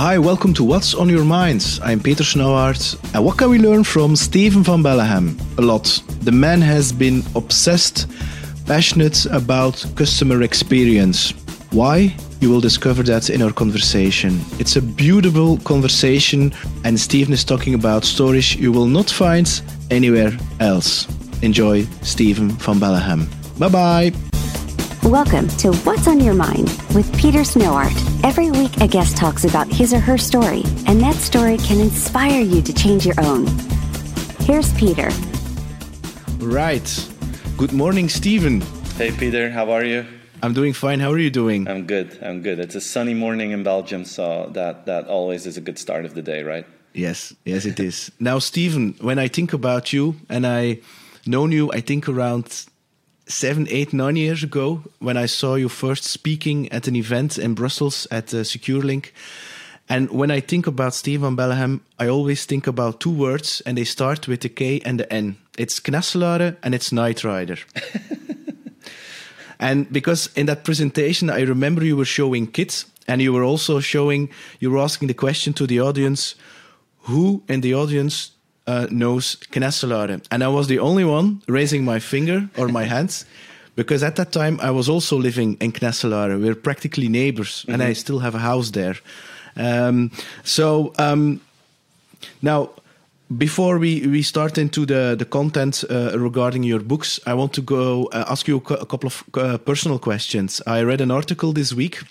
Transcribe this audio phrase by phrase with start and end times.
[0.00, 1.78] Hi, welcome to What's on Your Minds.
[1.82, 2.98] I'm Peter Snauwaert.
[3.14, 5.38] And what can we learn from Steven van Belleghem?
[5.58, 6.02] A lot.
[6.22, 8.06] The man has been obsessed,
[8.64, 11.32] passionate about customer experience.
[11.72, 12.16] Why?
[12.40, 14.40] You will discover that in our conversation.
[14.58, 16.54] It's a beautiful conversation,
[16.84, 19.46] and Steven is talking about stories you will not find
[19.90, 21.06] anywhere else.
[21.42, 23.28] Enjoy Steven van Belleghem.
[23.58, 24.29] Bye bye.
[25.10, 27.90] Welcome to What's on Your Mind with Peter Snauwaert.
[28.22, 32.40] Every week, a guest talks about his or her story, and that story can inspire
[32.40, 33.48] you to change your own.
[34.38, 35.10] Here's Peter.
[36.38, 37.08] Right.
[37.56, 38.60] Good morning, Steven.
[38.96, 40.06] Hey, Peter, how are you?
[40.44, 41.00] I'm doing fine.
[41.00, 41.66] How are you doing?
[41.66, 42.16] I'm good.
[42.22, 42.60] I'm good.
[42.60, 46.14] It's a sunny morning in Belgium, so that, that always is a good start of
[46.14, 46.66] the day, right?
[46.94, 48.12] Yes, yes, it is.
[48.20, 50.78] now, Steven, when I think about you, and I
[51.26, 52.66] known you, I think around
[53.30, 57.54] seven, eight, nine years ago when I saw you first speaking at an event in
[57.54, 59.12] Brussels at uh, SecureLink.
[59.88, 63.84] And when I think about Steve van I always think about two words, and they
[63.84, 65.36] start with the K and the N.
[65.58, 67.56] It's Knesselare and it's Knight Rider.
[69.58, 73.80] and because in that presentation, I remember you were showing kids, and you were also
[73.80, 76.36] showing, you were asking the question to the audience,
[77.02, 78.30] who in the audience
[78.66, 80.24] uh, knows Knesselare.
[80.30, 83.24] And I was the only one raising my finger or my hands
[83.76, 86.40] because at that time I was also living in Knesselare.
[86.40, 87.72] We're practically neighbors mm -hmm.
[87.72, 88.00] and I mm-hmm.
[88.00, 88.96] still have a house there.
[89.56, 90.10] Um,
[90.42, 91.40] so um,
[92.40, 92.70] now,
[93.36, 97.62] before we, we start into the, the content uh, regarding your books, I want to
[97.62, 100.60] go uh, ask you a, couple of uh, personal questions.
[100.66, 102.02] I read an article this week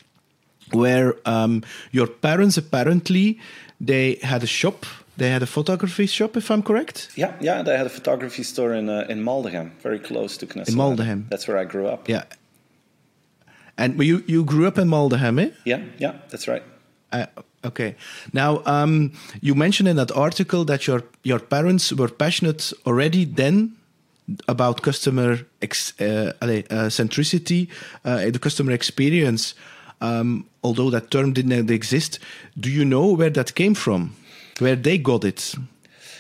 [0.72, 3.40] where um, your parents apparently
[3.82, 4.86] they had a shop
[5.20, 7.10] they had a photography shop, if I'm correct.
[7.16, 10.70] Yeah, yeah, they had a photography store in uh, in Maldegem, very close to Knesset.
[10.70, 12.10] In Maldegem, that's where I grew up.
[12.10, 12.24] Yeah,
[13.78, 15.52] and you you grew up in Maldegem, eh?
[15.66, 16.64] Yeah, yeah, that's right.
[17.12, 17.26] Uh,
[17.64, 17.96] okay.
[18.34, 23.76] Now, um, you mentioned in that article that your your parents were passionate already then
[24.48, 27.68] about customer ex, uh, uh, centricity,
[28.06, 29.56] uh, the customer experience.
[30.02, 32.20] Um, although that term didn't exist,
[32.58, 34.16] do you know where that came from?
[34.60, 35.56] Where they got it.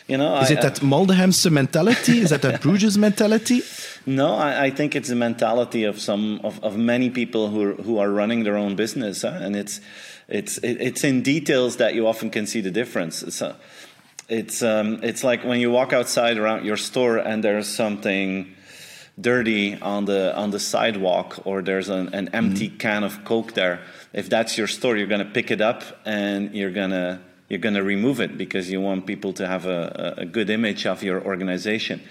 [0.08, 2.22] You know, is I, it that Maldegem's mentality?
[2.22, 3.62] is that that Bruges mentality?
[4.08, 7.74] No, I, I, think it's a mentality of some of, of many people who are,
[7.76, 9.38] who are running their own business, huh?
[9.40, 9.82] and it's
[10.28, 13.22] it's it's in details that you often can see the difference.
[13.22, 13.56] It's a,
[14.28, 18.56] it's um, it's like when you walk outside around your store and there's something
[19.22, 22.78] dirty on the on the sidewalk or there's an, an empty mm-hmm.
[22.78, 23.82] can of coke there
[24.14, 27.60] if that's your store you're going to pick it up and you're going to you're
[27.60, 31.04] going to remove it because you want people to have a, a good image of
[31.04, 32.02] your organization.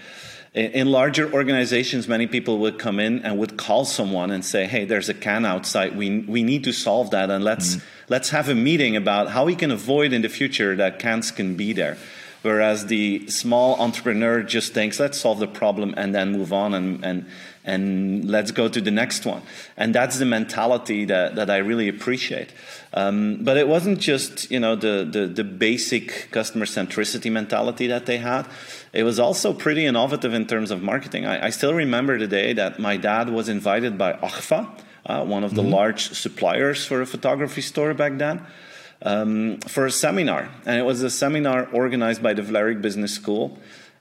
[0.55, 4.85] In larger organizations, many people would come in and would call someone and say, "Hey,
[4.87, 5.97] there's a can outside.
[5.97, 7.83] We we need to solve that, and let's mm.
[8.09, 11.55] let's have a meeting about how we can avoid in the future that cans can
[11.55, 11.97] be there."
[12.43, 17.05] Whereas the small entrepreneur just thinks, "Let's solve the problem and then move on and
[17.05, 17.27] and
[17.69, 19.43] and let's go to the next one."
[19.77, 22.51] And that's the mentality that that I really appreciate.
[22.95, 28.07] Um, but it wasn't just you know the, the, the basic customer centricity mentality that
[28.07, 28.47] they had.
[28.93, 31.27] It was also pretty innovative in terms of marketing.
[31.27, 34.69] I, I still remember the day that my dad was invited by Agfa,
[35.05, 35.73] uh, one of the mm-hmm.
[35.73, 38.43] large suppliers for a photography store back then.
[39.01, 43.57] Um, for a seminar, and it was a seminar organized by the Vlerick Business School,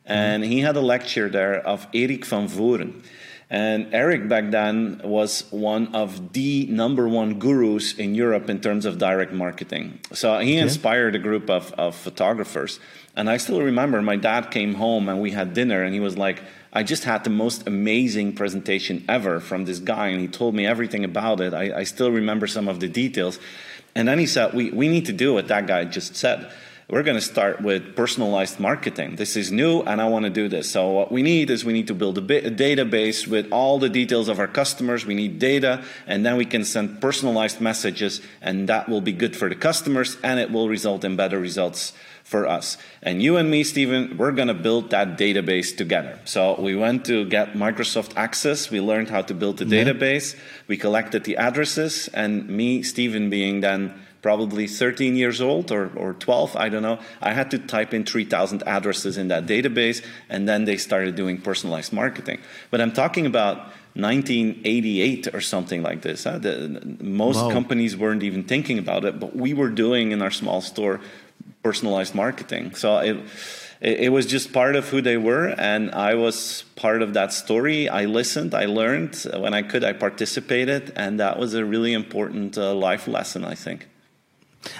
[0.07, 0.51] and mm-hmm.
[0.51, 3.03] he had a lecture there of Erik van Vooren.
[3.49, 8.85] And Eric back then was one of the number one gurus in Europe in terms
[8.85, 9.99] of direct marketing.
[10.11, 12.79] So he inspired a group of, of photographers.
[13.15, 16.17] And I still remember my dad came home and we had dinner and he was
[16.17, 16.43] like,
[16.73, 20.07] I just had the most amazing presentation ever from this guy.
[20.07, 21.53] And he told me everything about it.
[21.53, 23.39] I, I still remember some of the details.
[23.95, 26.51] And then he said, we, we need to do what that guy just said
[26.89, 29.17] we're going to start with personalized marketing.
[29.17, 30.71] This is new, and I want to do this.
[30.71, 33.89] So, what we need is we need to build a, a, database with all the
[33.89, 35.05] details of our customers.
[35.05, 39.35] We need data, and then we can send personalized messages, and that will be good
[39.35, 41.91] for the customers, and it will result in better results
[42.23, 42.77] for us.
[43.01, 46.19] And you and me, Steven, we're going to build that database together.
[46.23, 48.69] So we went to get Microsoft Access.
[48.69, 49.83] We learned how to build the yeah.
[49.83, 50.37] database.
[50.67, 53.93] We collected the addresses, and me, Steven, being then
[54.27, 56.99] probably 13 years old or, or 12, I don't know.
[57.21, 61.39] I had to type in 3,000 addresses in that database, and then they started doing
[61.39, 62.39] personalized marketing.
[62.69, 63.57] But I'm talking about
[63.93, 66.25] 1988 or something like this.
[66.25, 66.39] Huh?
[66.39, 67.51] The, most wow.
[67.51, 70.99] companies weren't even thinking about it, but we were doing in our small store
[71.63, 72.75] personalized marketing.
[72.75, 73.15] So it,
[73.79, 77.31] it, it was just part of who they were, and I was part of that
[77.31, 77.87] story.
[77.87, 79.15] I listened, I learned.
[79.43, 83.55] When I could, I participated, and that was a really important uh, life lesson, I
[83.55, 83.87] think.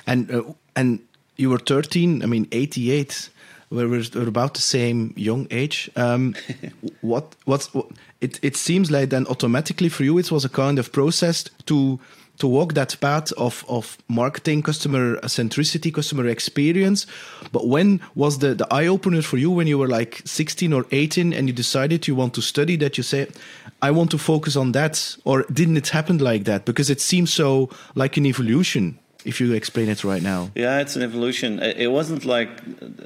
[0.05, 0.43] And uh,
[0.75, 0.99] and
[1.37, 2.23] you were 13.
[2.23, 3.29] I mean, 88.
[3.69, 5.89] We're, we're about the same young age.
[5.95, 6.35] Um,
[7.01, 7.87] what what's what,
[8.21, 8.39] it?
[8.41, 11.99] It seems like then automatically for you it was a kind of process to
[12.39, 17.07] to walk that path of of marketing, customer centricity, customer experience.
[17.51, 20.85] But when was the the eye opener for you when you were like 16 or
[20.91, 22.97] 18 and you decided you want to study that?
[22.97, 23.27] You say,
[23.81, 26.63] I want to focus on that, or didn't it happen like that?
[26.65, 28.97] Because it seems so like an evolution
[29.27, 30.51] if you explain it right now.
[30.55, 31.59] Yeah, it's an evolution.
[31.59, 32.49] It wasn't like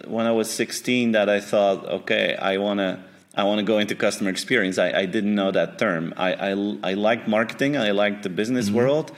[0.05, 3.03] when I was 16 that I thought, okay, I want to.
[3.33, 4.77] I want to go into customer experience.
[4.77, 6.13] I, I didn't know that term.
[6.17, 6.49] I, I,
[6.83, 7.77] I liked marketing.
[7.77, 8.75] I liked the business mm-hmm.
[8.75, 9.13] world.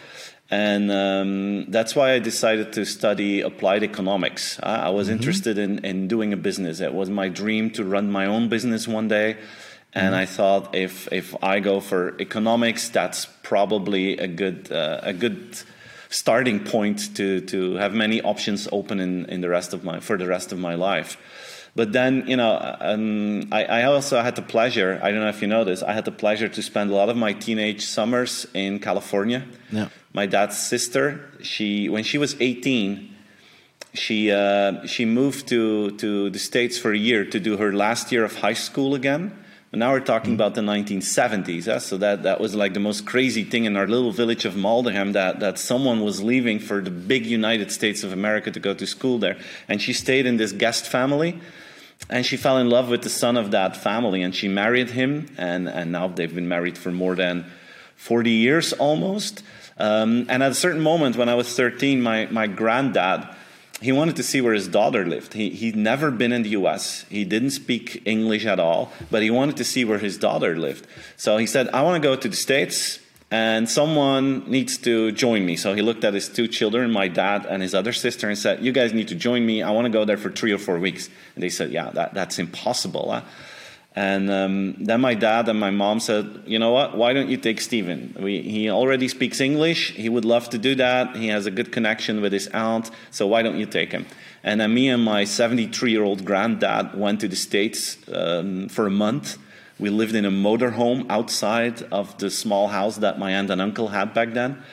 [0.52, 4.60] And um, that's why I decided to study applied economics.
[4.62, 5.18] I, I was mm-hmm.
[5.18, 6.80] interested in, in doing a business.
[6.80, 9.38] It was my dream to run my own business one day.
[9.94, 10.22] And mm-hmm.
[10.22, 15.58] I thought if, if I go for economics, that's probably a good, uh, a good
[16.14, 20.18] starting point to to have many options open in in the rest of my for
[20.18, 21.18] the rest of my life.
[21.76, 25.42] But then, you know, um, I, I, also had the pleasure, I don't know if
[25.42, 28.46] you know this, I had the pleasure to spend a lot of my teenage summers
[28.54, 29.44] in California.
[29.72, 29.90] Yeah.
[30.14, 33.10] My dad's sister, she when she was 18,
[33.96, 38.12] she, uh, she moved to, to the States for a year to do her last
[38.12, 39.43] year of high school again.
[39.74, 41.66] But now we're talking about the 1970s.
[41.66, 41.80] Yeah?
[41.80, 45.14] So that, that was like the most crazy thing in our little village of Maldegem
[45.14, 48.86] that, that someone was leaving for the big United States of America to go to
[48.86, 49.36] school there.
[49.68, 51.40] And she stayed in this guest family.
[52.08, 55.34] And she fell in love with the son of that family and she married him.
[55.40, 57.44] And, and now they've been married for more than
[57.96, 59.42] 40 years almost.
[59.80, 63.28] Um, and at a certain moment when I was 13, my, my granddad
[63.84, 65.34] he wanted to see where his daughter lived.
[65.34, 67.06] He, he'd never been in the US.
[67.10, 70.88] He didn't speak English at all, but he wanted to see where his daughter lived.
[71.18, 73.00] So he said, I want to go to the States
[73.30, 75.56] and someone needs to join me.
[75.56, 78.64] So he looked at his two children, my dad and his other sister, and said,
[78.64, 79.64] You guys need to join me.
[79.64, 81.10] I want to go there for three or four weeks.
[81.36, 83.12] And they said, Yeah, that, that's impossible.
[83.12, 83.22] Huh?
[83.96, 87.38] And um, then my dad and my mom said, you know what, why don't you
[87.38, 88.16] take Steven?
[88.20, 89.92] We, he already speaks English.
[89.92, 91.16] He would love to do that.
[91.16, 92.90] He has a good connection with his aunt.
[93.12, 94.08] So why don't you take him?
[94.44, 98.88] And then me and my 73 year old granddad went to the States um, for
[98.88, 99.38] a month.
[99.78, 103.90] We lived in a motorhome outside of the small house that my aunt and uncle
[103.90, 104.64] had back then.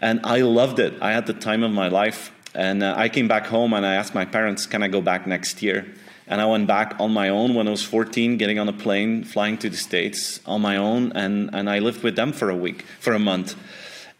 [0.00, 0.94] And I loved it.
[1.00, 2.30] I had the time of my life.
[2.54, 5.26] And uh, I came back home and I asked my parents, can I go back
[5.26, 5.86] next year?
[6.28, 9.22] And I went back on my own when I was 14, getting on a plane,
[9.22, 12.56] flying to the States on my own, and, and I lived with them for a
[12.56, 13.54] week, for a month.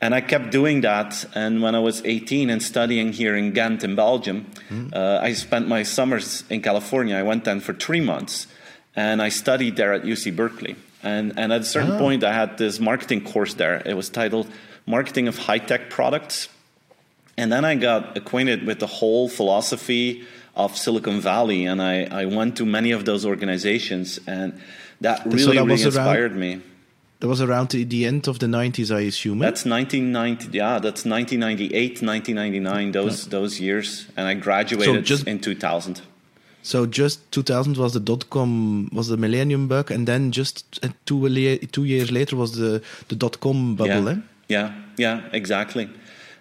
[0.01, 1.25] And I kept doing that.
[1.35, 4.95] And when I was 18 and studying here in Ghent in Belgium, mm.
[4.95, 7.17] uh, I spent my summers in California.
[7.17, 8.47] I went then for three months,
[8.95, 10.77] and I studied there at UC Berkeley.
[11.03, 11.99] And, and at a certain oh.
[11.99, 13.83] point, I had this marketing course there.
[13.85, 14.49] It was titled
[14.87, 16.49] Marketing of High Tech Products.
[17.37, 20.27] And then I got acquainted with the whole philosophy
[20.57, 24.59] of Silicon Valley, and I, I went to many of those organizations, and
[25.03, 26.63] that really, so that really inspired around, me.
[27.21, 29.39] That was around the, the, end of the 90s, I assume.
[29.39, 33.31] That's 1990, yeah, that's 1998, 1999, those, yeah.
[33.31, 36.01] those years, and I graduated so just, in 2000.
[36.63, 40.89] So just 2000 was the dot com was the millennium bug, and then just uh,
[41.05, 44.07] two two years later was the the dot com bubble.
[44.07, 44.17] Yeah, eh?
[44.49, 45.89] yeah, yeah, exactly,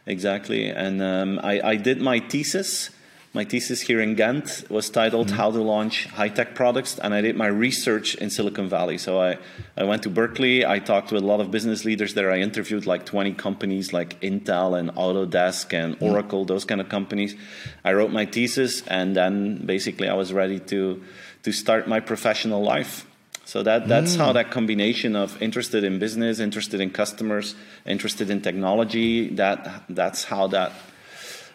[0.08, 0.68] exactly.
[0.70, 2.90] And um, I I did my thesis
[3.36, 5.36] my thesis here in Ghent was titled mm-hmm.
[5.36, 8.98] How to Launch High Tech Products, and I did my research in Silicon Valley.
[8.98, 9.38] So I,
[9.76, 12.32] I went to Berkeley, I talked with a lot of business leaders there.
[12.32, 15.98] I interviewed like 20 companies like Intel and Autodesk and.
[16.00, 16.54] Oracle, mm-hmm.
[16.54, 17.36] those kind of companies.
[17.84, 21.04] I wrote my thesis, and then basically I was ready to,
[21.44, 23.06] to start my professional life.
[23.44, 24.18] So that, that's mm.
[24.18, 27.54] how that combination of interested in business, interested in customers,
[27.86, 30.72] interested in technology, that, that's how that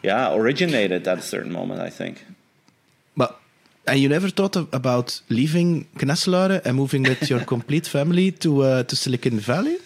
[0.02, 2.24] yeah, originated at a certain moment, I think.
[3.16, 3.38] But
[3.86, 8.62] and you never thought of, about leaving Knesselare and moving with your complete family to
[8.62, 9.78] uh, to Silicon Valley?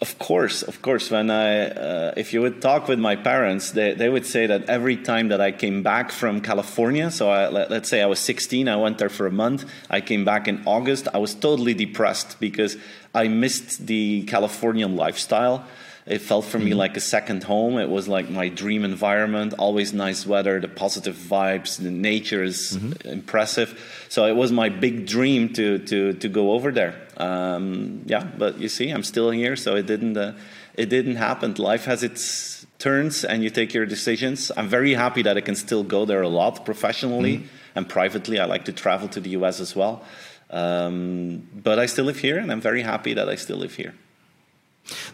[0.00, 1.10] Of course, of course.
[1.10, 4.64] When I, uh, if you would talk with my parents, they, they would say that
[4.64, 8.18] every time that I came back from California, so I, let, us say I was
[8.18, 9.66] 16, I went there for a month.
[9.90, 11.06] I came back in August.
[11.12, 12.78] I was totally depressed because
[13.14, 15.66] I missed the Californian lifestyle.
[16.06, 16.66] It felt for mm-hmm.
[16.66, 17.78] me like a second home.
[17.78, 22.76] It was like my dream environment, always nice weather, the positive vibes, the nature is
[22.76, 23.08] mm-hmm.
[23.08, 23.78] impressive.
[24.08, 26.94] So it was my big dream to to to go over there.
[27.16, 30.34] Um, yeah, but you see, I'm still here, so it didn't uh,
[30.74, 31.54] it didn't happen.
[31.54, 34.50] Life has its turns, and you take your decisions.
[34.56, 37.76] I'm very happy that I can still go there a lot professionally mm-hmm.
[37.76, 38.40] and privately.
[38.40, 39.60] I like to travel to the U.S.
[39.60, 40.02] as well.
[40.48, 43.94] Um, but I still live here, and I'm very happy that I still live here.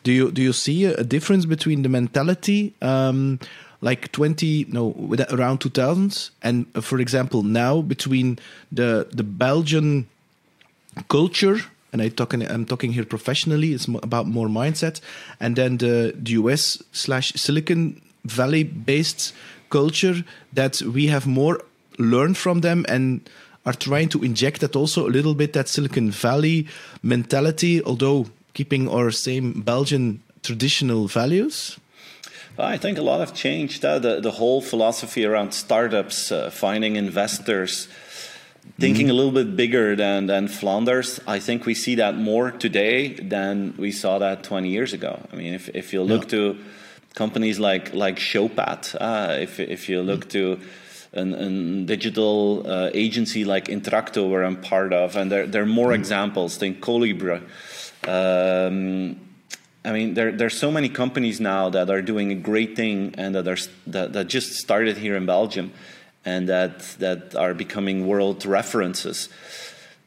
[0.02, 3.38] Do you do you see a difference between the mentality um,
[3.80, 4.94] like 20 no
[5.30, 8.38] around 2000s and uh, for example now between
[8.72, 10.06] the the belgian
[11.08, 11.58] culture
[11.92, 15.00] and I talking I'm talking here professionally it's about more mindset
[15.40, 19.34] and then the, the US slash Silicon Valley based
[19.70, 21.62] culture that we have more
[21.98, 23.28] learned from them and
[23.64, 26.66] are trying to inject that also a little bit that Silicon Valley
[27.02, 31.78] mentality although keeping our same Belgian traditional values
[32.58, 33.84] I think a lot have changed.
[33.84, 37.88] Uh, the the whole philosophy around startups, uh, finding investors,
[38.80, 39.10] thinking mm-hmm.
[39.10, 41.20] a little bit bigger than than Flanders.
[41.26, 45.20] I think we see that more today than we saw that 20 years ago.
[45.32, 46.38] I mean, if if you look yeah.
[46.38, 46.56] to
[47.14, 50.56] companies like like Showpad, uh, if if you look mm-hmm.
[50.56, 50.60] to
[51.12, 55.92] a digital uh, agency like Intracto, where I'm part of, and there, there are more
[55.92, 56.00] mm-hmm.
[56.00, 56.56] examples.
[56.56, 57.42] Think Collibra.
[58.04, 59.20] Um,
[59.86, 63.36] I mean, there there's so many companies now that are doing a great thing and
[63.36, 65.72] that are that, that just started here in Belgium,
[66.24, 69.28] and that that are becoming world references.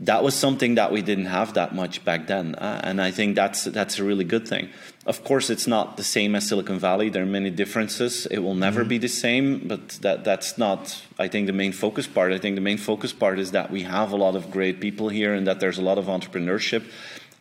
[0.01, 3.35] That was something that we didn't have that much back then, uh, and I think
[3.35, 4.69] that's that's a really good thing.
[5.05, 7.09] Of course, it's not the same as Silicon Valley.
[7.09, 8.25] There are many differences.
[8.25, 8.89] It will never mm-hmm.
[8.89, 11.01] be the same, but that that's not.
[11.17, 12.33] I think the main focus part.
[12.33, 15.07] I think the main focus part is that we have a lot of great people
[15.07, 16.83] here, and that there's a lot of entrepreneurship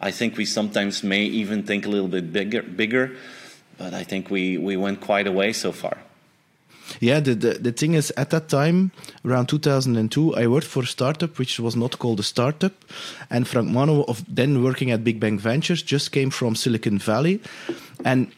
[0.01, 3.17] I think we sometimes may even think a little bit bigger, bigger
[3.79, 5.97] but I think we, we went quite a way so far.
[7.01, 8.91] Yeah, the, the, the thing is, at that time,
[9.25, 12.73] around 2002, I worked for a startup which was not called a startup.
[13.31, 17.41] And Frank Maene, of then working at Big Bang Ventures, just came from Silicon Valley.
[18.05, 18.33] And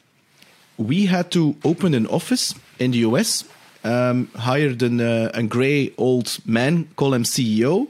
[0.76, 3.44] we had to open an office in the US,
[3.84, 7.88] um, hired an, uh, a gray old man, call him CEO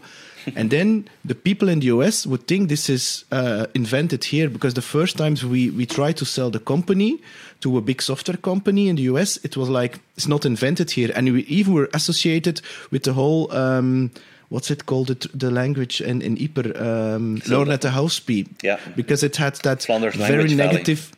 [0.57, 4.75] and then the people in the US would think this is uh, invented here because
[4.75, 7.21] the first times we we tried to sell the company
[7.61, 11.11] to a big software company in the US, it was like it's not invented here,
[11.15, 13.53] and we even were associated with the whole.
[13.53, 14.11] Um,
[14.49, 15.09] what's it called?
[15.09, 18.47] The, the language in in Yper, um, so, Lernout & Hauspie.
[18.63, 20.99] Yeah, because it had that Flanders very negative.
[20.99, 21.17] Valley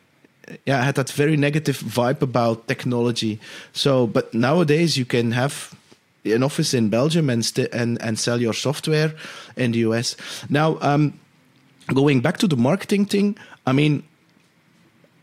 [0.65, 3.39] yeah, had that very negative vibe about technology.
[3.71, 5.73] So, but nowadays you can have
[6.25, 9.13] an office in Belgium and and and sell your software
[9.55, 10.15] in the US.
[10.49, 11.19] Now, um,
[11.93, 14.03] going back to the marketing thing, I mean,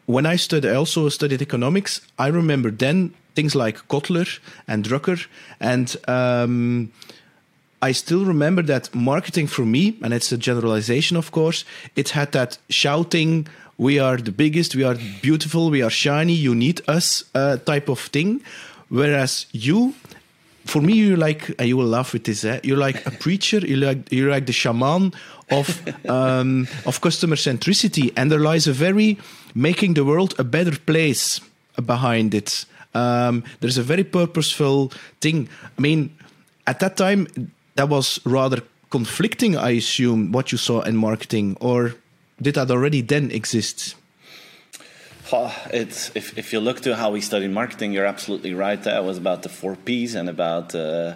[0.07, 2.01] when I studied, I also studied economics.
[2.19, 5.27] I remember then things like Kotler and Drucker,
[5.61, 6.93] and um,
[7.83, 11.65] I still remember that marketing for me, and it's a generalization, of course,
[11.97, 13.47] it had that shouting.
[13.79, 17.89] We are the biggest, we are beautiful, we are shiny, you need us uh, type
[17.89, 18.43] of thing.
[18.91, 19.95] Whereas you
[20.65, 22.45] for me, you're like uh, you will laugh with this.
[22.45, 22.61] Eh?
[22.63, 23.59] You're like a preacher.
[23.59, 25.13] You're like you're like the shaman
[25.51, 29.19] of um, of customer centricity, and there lies a very
[29.55, 31.41] making the world a better place
[31.85, 32.65] behind it.
[32.95, 35.49] Um, there's a very purposeful thing.
[35.79, 36.17] I mean,
[36.67, 37.27] at that time,
[37.77, 39.57] that was rather conflicting.
[39.57, 41.95] I assume what you saw in marketing, or
[42.41, 43.95] did that already then exist?
[45.73, 48.83] It's if, if you look to how we studied marketing, you're absolutely right.
[48.83, 51.15] That was about the four P's and about uh,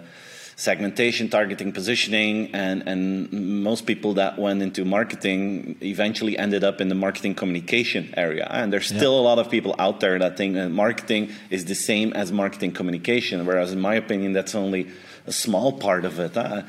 [0.55, 3.31] segmentation, targeting, positioning, and and
[3.63, 8.47] most people that went into marketing eventually ended up in the marketing communication area.
[8.49, 9.19] And there's still yeah.
[9.19, 12.71] a lot of people out there that think that marketing is the same as marketing
[12.71, 14.87] communication, whereas in my opinion, that's only
[15.27, 16.37] a small part of it.
[16.37, 16.63] Uh,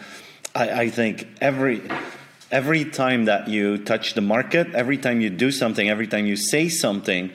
[0.55, 1.83] I, I think every
[2.51, 6.37] every time that you touch the market, every time you do something, every time you
[6.37, 7.31] say something,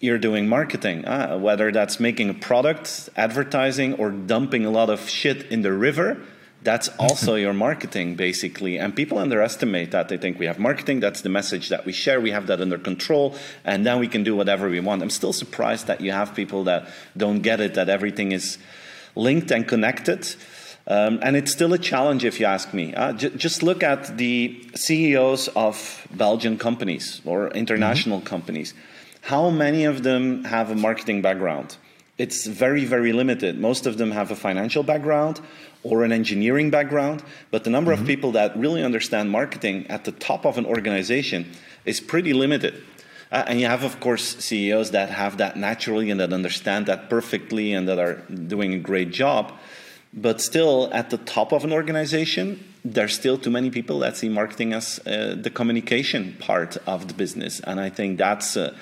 [0.00, 1.04] you're doing marketing.
[1.04, 5.72] Uh, whether that's making a product, advertising, or dumping a lot of shit in the
[5.72, 6.18] river,
[6.62, 8.78] that's also your marketing, basically.
[8.78, 10.08] And people underestimate that.
[10.08, 12.78] They think we have marketing, that's the message that we share, we have that under
[12.78, 15.02] control, and then we can do whatever we want.
[15.02, 18.58] I'm still surprised that you have people that don't get it, that everything is
[19.14, 20.34] linked and connected.
[20.86, 22.94] Um, and it's still a challenge, if you ask me.
[22.94, 28.26] Uh, j- just look at the CEOs of Belgian companies or international mm-hmm.
[28.26, 28.74] companies.
[29.22, 31.76] How many of them have a marketing background?
[32.18, 33.58] It's very, very limited.
[33.58, 35.40] Most of them have a financial background
[35.82, 38.02] or an engineering background, but the number mm-hmm.
[38.02, 41.50] of people that really understand marketing at the top of an organization
[41.84, 42.82] is pretty limited.
[43.32, 47.08] Uh, and you have, of course, CEOs that have that naturally and that understand that
[47.08, 48.14] perfectly and that are
[48.48, 49.52] doing a great job.
[50.12, 54.28] But still, at the top of an organization, there's still too many people that see
[54.28, 58.56] marketing as uh, the communication part of the business, and I think that's.
[58.56, 58.76] Uh,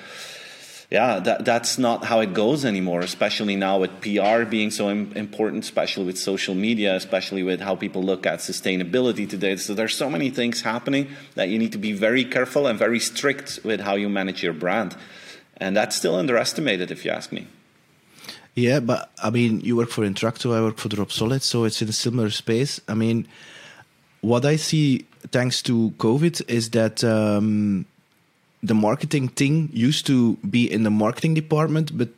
[0.91, 5.13] yeah, that, that's not how it goes anymore, especially now with PR being so Im-
[5.13, 9.55] important, especially with social media, especially with how people look at sustainability today.
[9.57, 12.99] So there's so many things happening that you need to be very careful and very
[12.99, 14.97] strict with how you manage your brand.
[15.57, 17.47] And that's still underestimated, if you ask me.
[18.59, 21.89] Yeah, but I mean, you work for Intracto, I work for Dropsolid, so it's in
[21.89, 22.81] a similar space.
[22.87, 23.27] I mean,
[24.21, 27.85] what I see thanks to COVID is that um,
[28.61, 32.09] the marketing thing used to be in the marketing department, but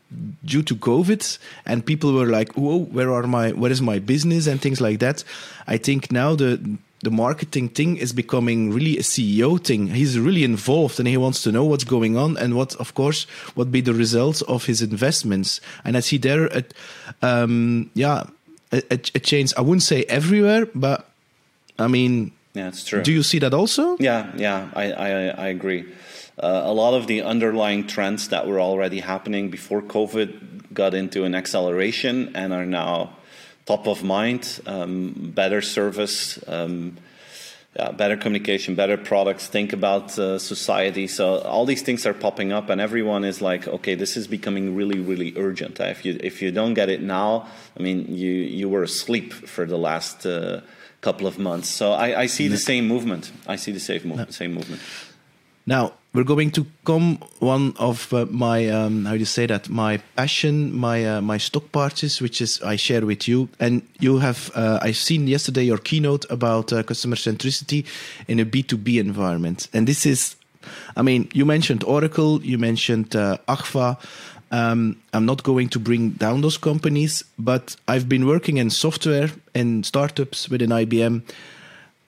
[0.43, 4.47] due to COVID and people were like, "Whoa, where are my where is my business?"
[4.47, 5.23] and things like that.
[5.67, 6.59] I think now the
[7.03, 9.87] the marketing thing is becoming really a CEO thing.
[9.87, 13.23] He's really involved and he wants to know what's going on and what, of course,
[13.55, 15.61] what be the results of his investments.
[15.83, 16.63] And I see there, a,
[17.21, 18.23] um, yeah,
[18.71, 19.53] a, a change.
[19.57, 21.09] I wouldn't say everywhere, but
[21.79, 23.01] I mean, yeah, it's true.
[23.01, 23.97] Do you see that also?
[23.99, 25.85] Yeah, yeah, I I, I agree.
[26.37, 31.23] Uh, a lot of the underlying trends that were already happening before COVID got into
[31.23, 33.17] an acceleration and are now
[33.65, 34.61] top of mind.
[34.65, 36.97] Um, better service, um,
[37.75, 39.47] yeah, better communication, better products.
[39.47, 41.07] Think about uh, society.
[41.07, 44.75] So all these things are popping up, and everyone is like, okay, this is becoming
[44.75, 45.79] really, really urgent.
[45.79, 49.65] If you if you don't get it now, I mean, you you were asleep for
[49.65, 50.25] the last.
[50.25, 50.61] Uh,
[51.01, 51.67] couple of months.
[51.67, 53.31] So I, I see the same movement.
[53.47, 54.81] I see the same, move, same movement.
[55.65, 59.69] Now we're going to come one of uh, my um, how do you say that
[59.69, 63.47] my passion, my uh, my stock parties, which is I share with you.
[63.59, 67.85] And you have uh, I've seen yesterday your keynote about uh, customer centricity
[68.27, 70.35] in a B two B environment, and this is,
[70.97, 73.97] I mean, you mentioned Oracle, you mentioned uh, Agfa.
[74.53, 79.29] Um, I'm not going to bring down those companies, but I've been working in software
[79.55, 81.23] and startups within IBM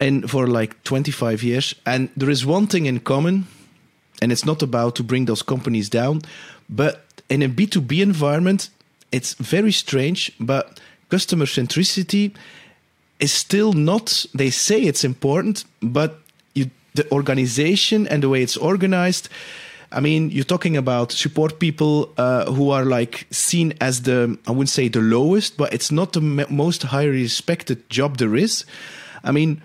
[0.01, 1.73] and for like 25 years.
[1.85, 3.47] And there is one thing in common,
[4.23, 6.21] and it's not about to bring those companies down,
[6.69, 8.69] but in a B2B environment,
[9.11, 12.33] it's very strange, but customer centricity
[13.19, 16.21] is still not, they say it's important, but
[16.55, 19.29] you, the organization and the way it's organized
[19.93, 24.51] I mean, you're talking about support people uh, who are like seen as the, I
[24.51, 28.65] wouldn't say the lowest, but it's not the most highly respected job there is.
[29.23, 29.61] I mean,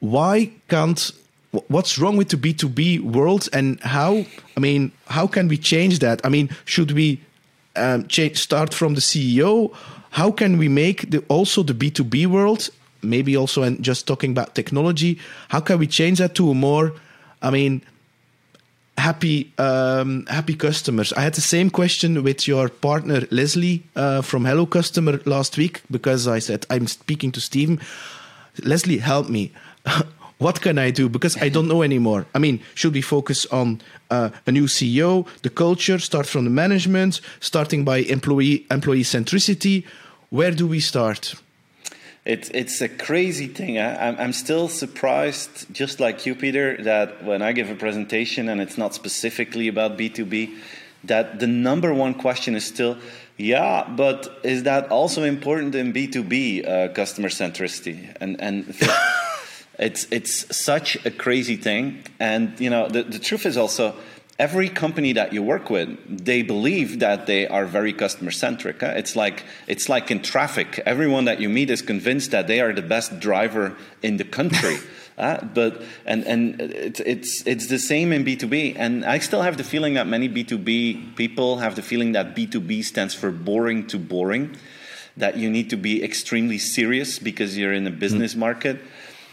[0.00, 1.12] why can't,
[1.50, 4.24] what's wrong with the B2B world and how,
[4.56, 6.20] I mean, how can we change that?
[6.24, 7.20] I mean, should we
[7.76, 9.74] um, change, start from the CEO?
[10.10, 12.68] How can we make the, also the B2B world,
[13.02, 16.92] maybe also, and just talking about technology, how can we change that to a more,
[17.40, 17.82] I mean,
[18.98, 21.12] happy um, happy customers.
[21.12, 25.82] I had the same question with your partner Leslie uh, from Hello Customer last week
[25.88, 27.80] because I said I'm speaking to Steven.
[28.64, 29.52] Leslie, help me.
[30.38, 31.08] what can I do?
[31.08, 32.26] Because I don't know anymore.
[32.34, 36.50] I mean, should we focus on uh, a new CEO, the culture, start from the
[36.50, 39.84] management, starting by employee employee centricity?
[40.30, 41.34] Where do we start?
[42.24, 43.78] It's it's a crazy thing.
[43.78, 48.60] I, I'm still surprised, just like you, Peter, that when I give a presentation and
[48.60, 50.54] it's not specifically about B2B,
[51.04, 52.98] that the number one question is still,
[53.38, 58.14] yeah, but is that also important in B2B uh, customer centricity?
[58.20, 58.66] And and
[59.78, 62.04] it's it's such a crazy thing.
[62.18, 63.94] And you know, the, the truth is also
[64.38, 65.88] every company that you work with,
[66.24, 68.82] they believe that they are very customer centric.
[68.82, 70.80] It's like it's like in traffic.
[70.86, 74.76] Everyone that you meet is convinced that they are the best driver in the country.
[75.18, 79.18] Uh, but and and it's it's it's the same in B two B, and I
[79.18, 82.46] still have the feeling that many B two B people have the feeling that B
[82.46, 84.54] two B stands for boring to boring,
[85.16, 88.38] that you need to be extremely serious because you're in a business mm.
[88.38, 88.78] market.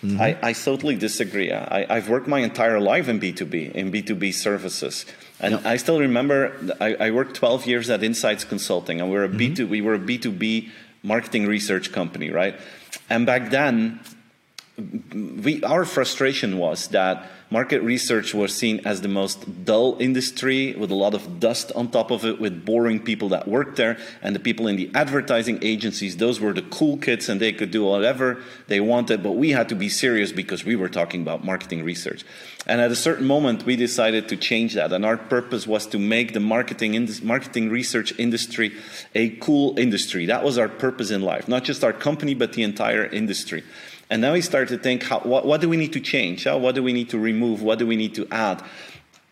[0.03, 0.21] Mm-hmm.
[0.21, 1.51] I, I, totally disagree.
[1.51, 5.05] I, have worked my entire life in B2B, in B2B services.
[5.39, 5.65] And yep.
[5.65, 9.29] I still remember I, I, worked 12 years at InSites Consulting, and we were a
[9.29, 9.53] mm-hmm.
[9.53, 10.69] B2, we were a B2B
[11.01, 12.59] marketing research company, right?
[13.09, 13.99] And back then,
[14.77, 20.91] we, our frustration was that market research was seen as the most dull industry with
[20.91, 23.95] a lot of dust on top of it, with boring people that worked there.
[24.21, 27.71] And the people in the advertising agencies, those were the cool kids and they could
[27.71, 28.27] do whatever
[28.67, 29.23] they wanted.
[29.23, 32.25] But we had to be serious because we were talking about marketing research.
[32.67, 34.91] And at a certain moment, we decided to change that.
[34.91, 38.73] And our purpose was to make the marketing, marketing research industry
[39.13, 40.25] a cool industry.
[40.25, 43.63] That was our purpose in life, not just our company, but the entire industry.
[44.09, 46.43] And now we start to think, how, what, what, do we need to change?
[46.43, 47.61] How, what do we need to remove?
[47.61, 48.63] What do we need to add?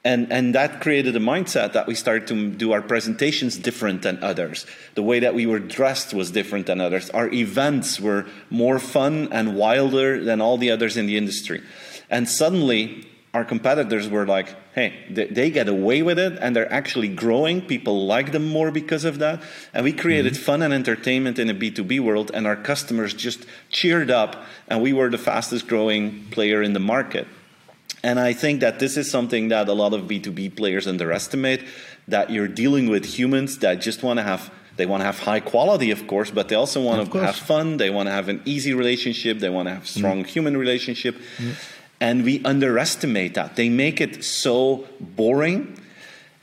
[0.05, 4.21] And, and that created a mindset that we started to do our presentations different than
[4.21, 4.65] others.
[4.95, 7.09] The way that we were dressed was different than others.
[7.12, 11.62] Our events were more fun and wilder than all the others in the industry.
[12.09, 16.72] And suddenly, our competitors were like, hey, they, they, get away with it and they're
[16.72, 17.62] actually growing.
[17.62, 19.41] People like them more because of that.
[19.74, 20.43] And we created mm-hmm.
[20.43, 24.93] fun and entertainment in a B2B world, and our customers just cheered up, and we
[24.93, 27.28] were the fastest growing player in the market.
[28.04, 31.65] And I think that this is something that a lot of B2B players underestimate
[32.08, 35.39] that you're dealing with humans that just want to have They want to have high
[35.39, 37.78] quality, of course, but they also want to have fun.
[37.78, 39.38] They want to have an easy relationship.
[39.38, 40.28] They want to have strong mm.
[40.28, 41.15] human relationship.
[41.38, 41.54] Mm.
[41.99, 43.56] And we underestimate that.
[43.56, 45.79] They make it so boring.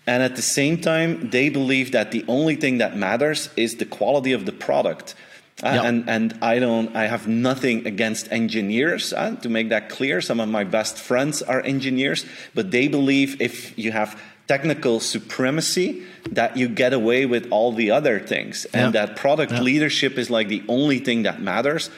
[0.06, 3.84] And at the same time, they believe that the only thing that matters is the
[3.84, 5.14] quality of the product.
[5.62, 5.84] Uh, yep.
[5.84, 10.22] and and I don't I have nothing against engineers uh, to make that clear.
[10.22, 16.02] Some of my best friends are engineers, but they believe if you have technical supremacy
[16.30, 20.48] that you get away with all the other things and that product leadership is like
[20.48, 21.88] the only thing that matters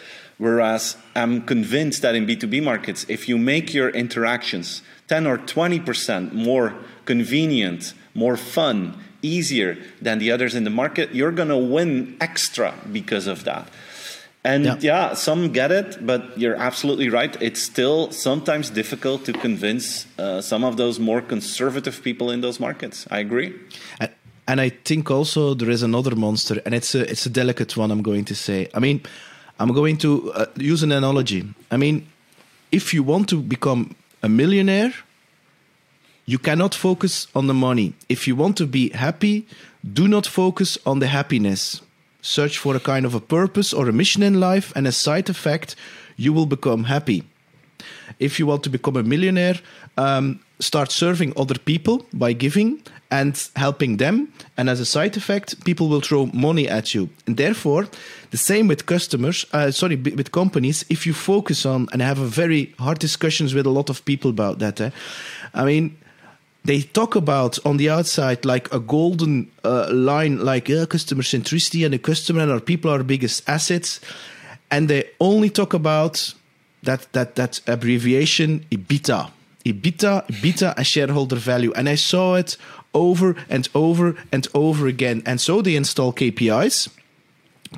[0.43, 6.33] whereas i'm convinced that in b2b markets if you make your interactions 10 or 20%
[6.33, 6.75] more
[7.05, 12.75] convenient more fun easier than the others in the market you're going to win extra
[12.91, 13.69] because of that
[14.45, 14.77] and yeah.
[14.81, 15.15] yeah.
[15.15, 17.37] some get it, but you're absolutely right.
[17.41, 22.59] It's still sometimes difficult to convince uh, some of those more conservative people in those
[22.59, 23.07] markets.
[23.09, 23.55] I agree.
[24.49, 27.93] And I think also there is another monster, and it's a it's a delicate one.
[27.93, 28.69] I'm going to say.
[28.75, 29.01] I mean,
[29.59, 31.45] I'm going to uh, use an analogy.
[31.71, 32.07] I mean,
[32.71, 34.93] if you want to become a millionaire,
[36.27, 37.95] you cannot focus on the money.
[38.09, 39.47] If you want to be happy,
[39.85, 41.81] do not focus on the happiness
[42.23, 45.29] search for a kind of a purpose or a mission in life, and as side
[45.29, 45.77] effect,
[46.17, 47.25] you will become happy.
[48.19, 49.59] If you want to become a millionaire,
[49.99, 52.81] um, start serving other people by giving
[53.13, 54.33] and helping them.
[54.57, 57.11] And as a side effect, people will throw money at you.
[57.27, 57.87] And therefore,
[58.31, 62.27] the same with customers, uh, sorry, with companies, if you focus on and have a
[62.27, 64.81] very hard discussions with a lot of people about that.
[64.81, 64.91] Eh?
[65.53, 65.99] I mean,
[66.65, 71.85] they talk about on the outside like a golden uh, line, like uh, customer centricity
[71.85, 74.01] and the customer and our people are our biggest assets,
[74.71, 76.35] and they only talk about
[76.83, 79.31] that that that abbreviation EBITDA,
[79.65, 82.57] EBITDA, EBITDA, and shareholder value, and I saw it
[82.95, 86.89] over and over and over again, and so they install KPIs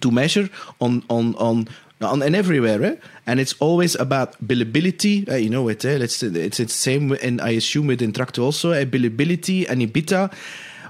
[0.00, 0.48] to measure
[0.80, 1.68] on on on
[2.00, 2.96] on and everywhere, eh?
[3.26, 5.28] and it's always about billability.
[5.28, 5.84] Uh, you know it.
[5.84, 5.96] Eh?
[5.96, 10.32] It's it's the same, and I assume with Intracto also uh, billability and EBITDA.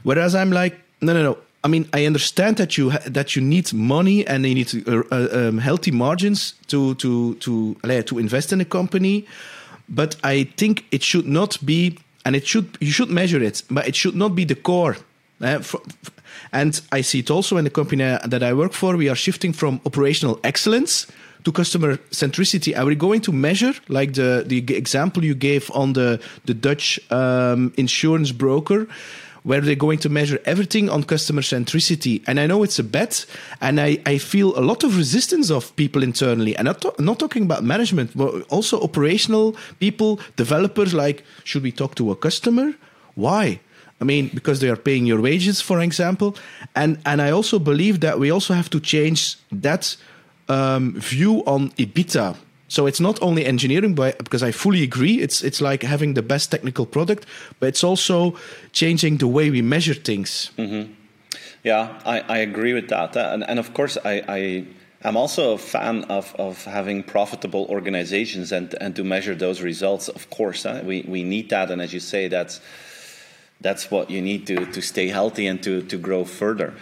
[0.03, 1.39] Whereas I'm like, no, no, no.
[1.63, 5.29] I mean, I understand that you that you need money and you need uh, uh,
[5.33, 9.27] um, healthy margins to to to to invest in a company,
[9.89, 13.87] but I think it should not be, and it should you should measure it, but
[13.87, 14.97] it should not be the core.
[15.41, 15.81] Uh, for,
[16.53, 18.97] and I see it also in the company that I work for.
[18.97, 21.07] We are shifting from operational excellence
[21.45, 22.77] to customer centricity.
[22.77, 27.01] Are we going to measure, like the, the example you gave on the, the Dutch
[27.11, 28.87] um, insurance broker?
[29.45, 32.23] Where they're going to measure everything on customer centricity.
[32.27, 33.27] And I know it's a bet,
[33.61, 36.57] and I, I feel a lot of resistance of people internally.
[36.57, 40.93] And I'm not, not talking about management, but also operational people, developers.
[40.93, 42.73] Like, should we talk to a customer?
[43.15, 43.61] Why?
[44.01, 46.37] I mean, because they are paying your wages, for example.
[46.75, 49.97] And and I also believe that we also have to change that
[50.49, 52.37] um, view on EBITDA.
[52.69, 56.51] So it's not only engineering, because I fully agree, it's it's like having the best
[56.51, 57.27] technical product,
[57.61, 58.37] but it's also
[58.73, 60.51] changing the way we measure things.
[60.57, 60.93] Mm-hmm.
[61.63, 64.23] Yeah, I, I agree with that, and and of course I.
[64.29, 64.67] I
[65.07, 70.09] I'm also a fan of, of having profitable organizations and, and to measure those results.
[70.09, 71.71] Of course, we, we need that.
[71.71, 72.59] And as you say, that's
[73.61, 76.73] that's what you need to, to stay healthy and to, to grow further.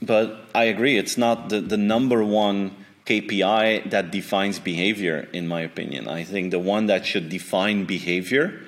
[0.00, 2.74] But I agree, it's not the, the number one
[3.06, 6.08] KPI that defines behavior, in my opinion.
[6.08, 8.60] I think the one that should define behavior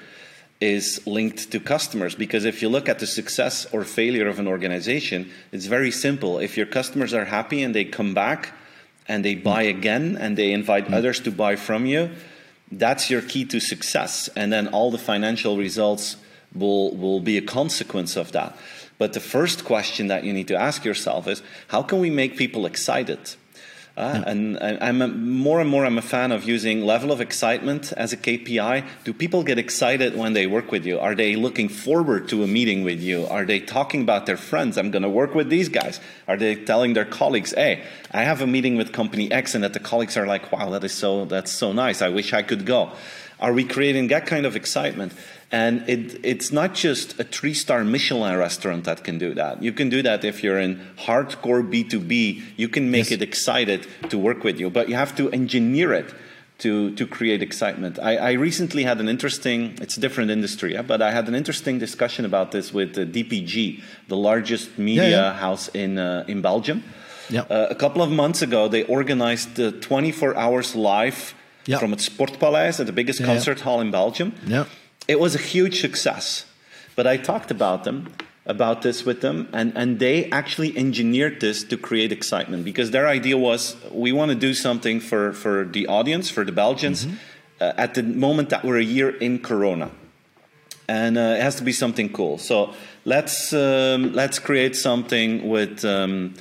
[0.61, 4.49] is linked to customers because if you look at the success or failure of an
[4.49, 6.39] organization, it's very simple.
[6.39, 8.53] If your customers are happy and they come back
[9.07, 10.95] and they buy again and they invite mm.
[10.95, 12.11] others to buy from you,
[12.73, 14.29] that's your key to success.
[14.35, 16.17] And then all the financial results
[16.55, 18.57] will, will be a consequence of that.
[18.97, 22.37] But the first question that you need to ask yourself is how can we make
[22.37, 23.37] people excited?
[23.97, 24.31] Uh, yeah.
[24.31, 27.93] and, and, I'm a, more and more I'm a fan of using level of excitement
[27.93, 28.85] as a KPI.
[29.05, 30.99] Do people get excited when they work with you?
[30.99, 33.25] Are they looking forward to a meeting with you?
[33.27, 34.77] Are they talking about their friends?
[34.77, 36.01] I'm going to work with these guys.
[36.27, 39.75] Are they telling their colleagues, "Hey, I have a meeting with company X," and that
[39.75, 42.03] the colleagues are like, "Wow, that is so that's so nice.
[42.03, 42.91] I wish I could go."
[43.41, 45.13] Are we creating that kind of excitement?
[45.53, 49.63] And it, it's not just a three star Michelin restaurant that can do that.
[49.63, 52.43] You can do that if you're in hardcore B2B.
[52.57, 53.13] You can make yes.
[53.13, 56.13] it excited to work with you, but you have to engineer it
[56.59, 57.99] to, to create excitement.
[57.99, 61.35] I, I recently had an interesting, it's a different industry, yeah, but I had an
[61.35, 65.33] interesting discussion about this with the DPG, the largest media yeah, yeah.
[65.35, 66.85] house in, uh, in Belgium.
[67.31, 67.51] Yep.
[67.51, 71.35] Uh, a couple of months ago, they organized the 24 hours live
[71.67, 71.81] yep.
[71.81, 74.35] from its Sportpaleis, the biggest concert hall in Belgium.
[74.47, 74.69] Yep
[75.09, 76.47] it was a huge success.
[76.97, 78.13] But I talked about them,
[78.47, 83.09] about this with them, and, and they actually engineered this to create excitement because their
[83.09, 87.17] idea was we want to do something for, for the audience, for the Belgians, mm-hmm.
[87.61, 89.91] uh, at the moment that we're a year in Corona.
[90.87, 92.39] And uh, it has to be something cool.
[92.39, 95.85] So let's, um, let's create something with.
[95.85, 96.35] Um,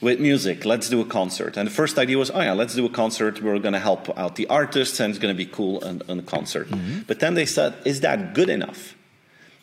[0.00, 1.56] with music, let's do a concert.
[1.56, 3.42] And the first idea was, oh yeah, let's do a concert.
[3.42, 6.20] We're going to help out the artists, and it's going to be cool and, and
[6.20, 6.68] a concert.
[6.68, 7.00] Mm-hmm.
[7.06, 8.94] But then they said, is that good enough?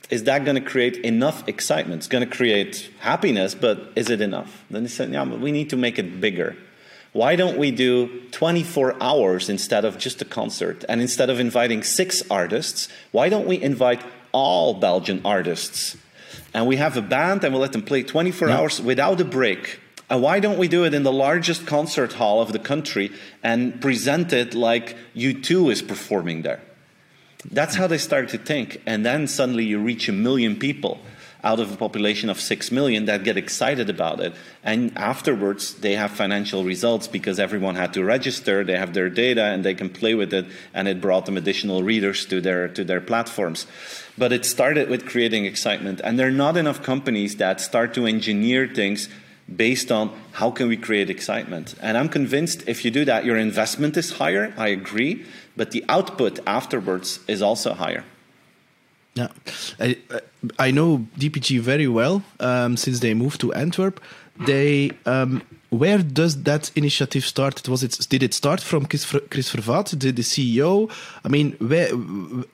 [0.09, 1.99] Is that going to create enough excitement?
[1.99, 4.63] It's going to create happiness, but is it enough?
[4.69, 6.55] Then they said, yeah, but we need to make it bigger.
[7.13, 10.85] Why don't we do 24 hours instead of just a concert?
[10.87, 15.97] And instead of inviting six artists, why don't we invite all Belgian artists?
[16.53, 18.57] And we have a band and we'll let them play 24 yeah.
[18.57, 22.53] hours without a break why don't we do it in the largest concert hall of
[22.53, 23.11] the country
[23.43, 26.61] and present it like U2 is performing there?
[27.51, 28.81] That's how they started to think.
[28.85, 30.99] And then suddenly you reach a million people
[31.43, 34.33] out of a population of 6 million that get excited about it.
[34.63, 39.43] And afterwards, they have financial results because everyone had to register, they have their data,
[39.43, 42.83] and they can play with it, and it brought them additional readers to their, to
[42.83, 43.67] their platforms.
[44.17, 46.01] But it started with creating excitement.
[46.03, 49.07] And there are not enough companies that start to engineer things
[49.55, 51.75] based on how can we create excitement.
[51.81, 55.85] And I'm convinced if you do that, your investment is higher, I agree, but the
[55.87, 58.03] output afterwards is also higher.
[59.15, 59.29] Yeah,
[59.79, 59.97] I,
[60.59, 63.99] I know DPG very well um, since they moved to Antwerp.
[64.45, 67.67] They um, where does that initiative start?
[67.67, 70.89] Was it did it start from Chris, Chris Vervaat, the, the CEO?
[71.25, 71.89] I mean, where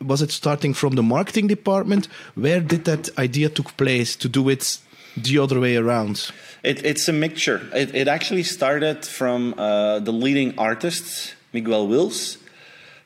[0.02, 2.08] was it starting from the marketing department?
[2.36, 4.80] Where did that idea took place to do it
[5.18, 6.32] the other way around?
[6.64, 7.62] It, it's a mixture.
[7.74, 12.38] It, it actually started from uh, the leading artists, Miguel Wiels,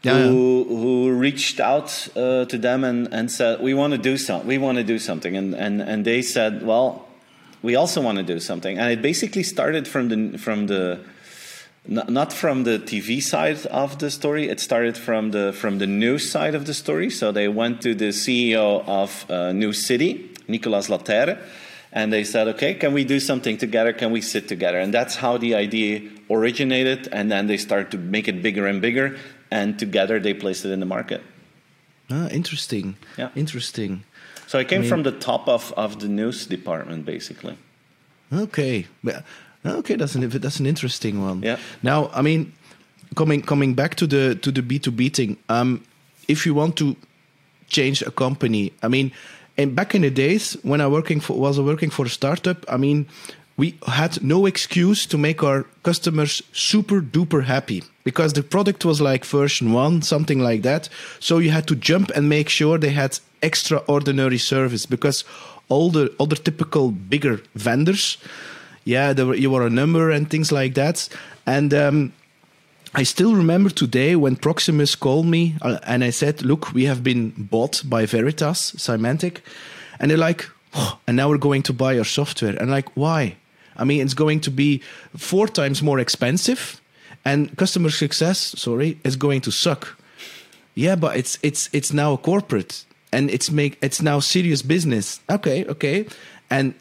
[0.04, 4.16] yeah, who, who reached out uh, to them and, and said, "We want to do
[4.16, 4.48] something.
[4.48, 7.08] We want to do something." And, and and they said, "Well,
[7.64, 11.00] we also want to do something." And it basically started from the from the
[11.88, 14.50] not from the TV side of the story.
[14.50, 17.10] It started from the from the news side of the story.
[17.10, 21.40] So they went to the CEO of uh, New City, Nicolas Laterre
[21.98, 23.92] and they said, okay, can we do something together?
[23.92, 24.80] Can we sit together?
[24.84, 27.10] And that's how the idea originated.
[27.12, 29.18] And then they started to make it bigger and bigger.
[29.50, 31.22] And together they placed it in the market.
[32.12, 32.98] Ah, interesting.
[33.18, 33.30] Yeah.
[33.36, 34.04] Interesting.
[34.46, 37.58] So I came I mean, from the top of, of the news department, basically.
[38.32, 38.86] Okay.
[39.66, 41.42] Okay, that's an that's an interesting one.
[41.42, 41.58] Yeah.
[41.82, 42.54] Now, I mean,
[43.16, 45.38] coming coming back to the to the B two B thing.
[45.50, 45.82] Um,
[46.28, 46.96] if you want to
[47.68, 49.12] change a company, I mean,
[49.58, 52.78] and back in the days when I working for was working for a startup, I
[52.78, 53.08] mean,
[53.58, 59.02] we had no excuse to make our customers super duper happy because the product was
[59.02, 60.90] like version one, something like that.
[61.20, 65.24] So you had to jump and make sure they had extraordinary service because
[65.70, 68.18] all the other typical bigger vendors,
[68.86, 71.10] yeah, there were, you were a number and things like that.
[71.48, 72.14] And um,
[72.98, 77.04] I still remember today when Proximus called me uh, and I said, Look, we have
[77.04, 79.42] been bought by Veritas, Symantec.
[80.00, 82.56] And they're like, oh, And now we're going to buy your software.
[82.60, 83.36] And like, why?
[83.76, 84.82] I mean, it's going to be
[85.16, 86.82] four times more expensive
[87.24, 89.96] and customer success, sorry, is going to suck.
[90.74, 95.20] Yeah, but it's it's it's now a corporate and it's make it's now serious business.
[95.30, 96.08] Okay, okay.
[96.50, 96.74] And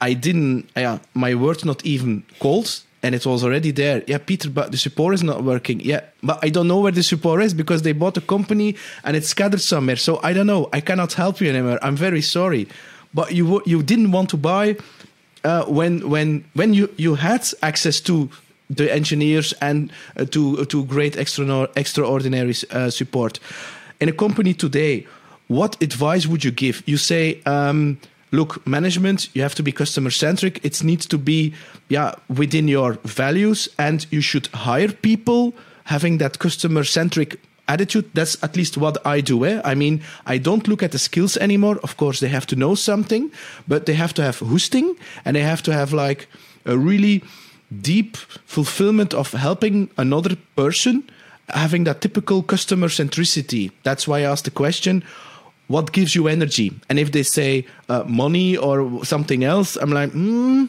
[0.00, 4.02] I didn't yeah, my word's not even called and it was already there.
[4.08, 5.78] Yeah, Peter, but the support is not working.
[5.80, 9.16] Yeah, but I don't know where the support is because they bought a company and
[9.16, 9.96] it's scattered somewhere.
[9.96, 10.68] So I don't know.
[10.72, 11.78] I cannot help you anymore.
[11.82, 12.66] I'm very sorry,
[13.14, 14.76] but you you didn't want to buy
[15.44, 18.28] uh, when when when you you had access to
[18.68, 23.38] the engineers and uh, to to great extra, extraordinary uh, support
[24.00, 25.06] in a company today.
[25.46, 26.82] What advice would you give?
[26.86, 27.40] You say.
[27.46, 27.98] Um,
[28.30, 30.64] look, management, you have to be customer centric.
[30.64, 31.54] It needs to be
[31.88, 38.10] yeah, within your values, and you should hire people having that customer centric attitude.
[38.14, 39.44] That's at least what I do.
[39.44, 39.60] Eh?
[39.64, 41.78] I mean, I don't look at the skills anymore.
[41.82, 43.30] Of course, they have to know something,
[43.68, 46.28] but they have to have hosting and they have to have like
[46.64, 47.22] a really
[47.82, 51.02] deep fulfillment of helping another person
[51.50, 53.70] having that typical customer centricity.
[53.82, 55.04] That's why I asked the question
[55.68, 56.72] what gives you energy?
[56.88, 60.66] And if they say uh, money or something else, I'm like, hmm,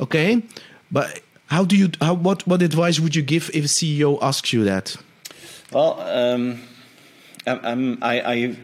[0.00, 0.42] okay.
[0.90, 1.90] But how do you?
[2.00, 4.96] How what what advice would you give if a CEO asks you that?
[5.72, 6.62] Well, um,
[7.46, 8.56] I, I,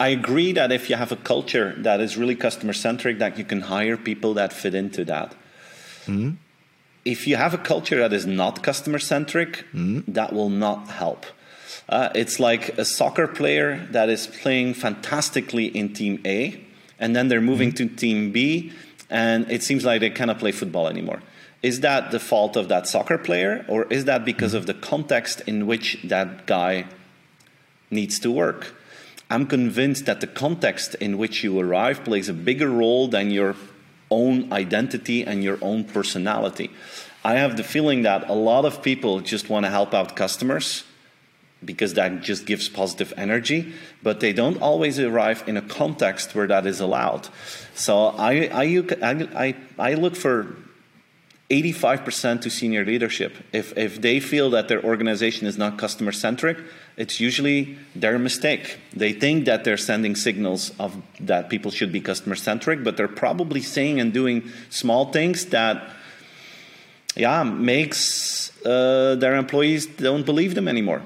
[0.00, 3.44] I agree that if you have a culture that is really customer centric, that you
[3.44, 5.32] can hire people that fit into that.
[6.06, 6.32] Mm-hmm.
[7.04, 10.10] If you have a culture that is not customer centric, mm-hmm.
[10.12, 11.26] that will not help.
[11.88, 16.62] Uh, it's like a soccer player that is playing fantastically in Team A,
[16.98, 17.88] and then they're moving mm-hmm.
[17.88, 18.72] to team B,
[19.10, 21.20] and it seems like they cannot play football anymore.
[21.62, 25.42] Is that the fault of that soccer player, or is that because of the context
[25.46, 26.86] in which that guy
[27.90, 28.74] needs to work?
[29.30, 33.56] I'm convinced that the context in which you arrive plays a bigger role than your
[34.10, 36.70] own identity and your own personality.
[37.24, 40.84] I have the feeling that a lot of people just want to help out customers
[41.64, 43.72] because that just gives positive energy,
[44.02, 47.28] but they don't always arrive in a context where that is allowed.
[47.74, 50.56] So I, I, I, I look for
[51.52, 53.36] 85% to senior leadership.
[53.52, 56.56] If, if they feel that their organization is not customer centric,
[56.96, 58.78] it's usually their mistake.
[58.94, 63.06] They think that they're sending signals of that people should be customer centric, but they're
[63.06, 65.90] probably saying and doing small things that,
[67.16, 71.02] yeah, makes uh, their employees don't believe them anymore.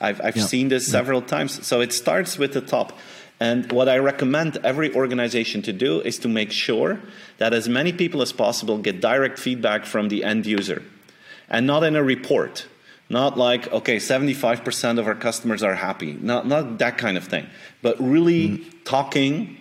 [0.00, 0.44] I've, I've yeah.
[0.44, 1.66] seen this several times.
[1.66, 2.96] So it starts with the top.
[3.40, 7.00] And what I recommend every organization to do is to make sure
[7.38, 10.82] that as many people as possible get direct feedback from the end user
[11.48, 12.66] and not in a report.
[13.10, 16.12] Not like, okay, 75% of our customers are happy.
[16.12, 17.46] Not, not that kind of thing.
[17.80, 18.84] But really mm.
[18.84, 19.57] talking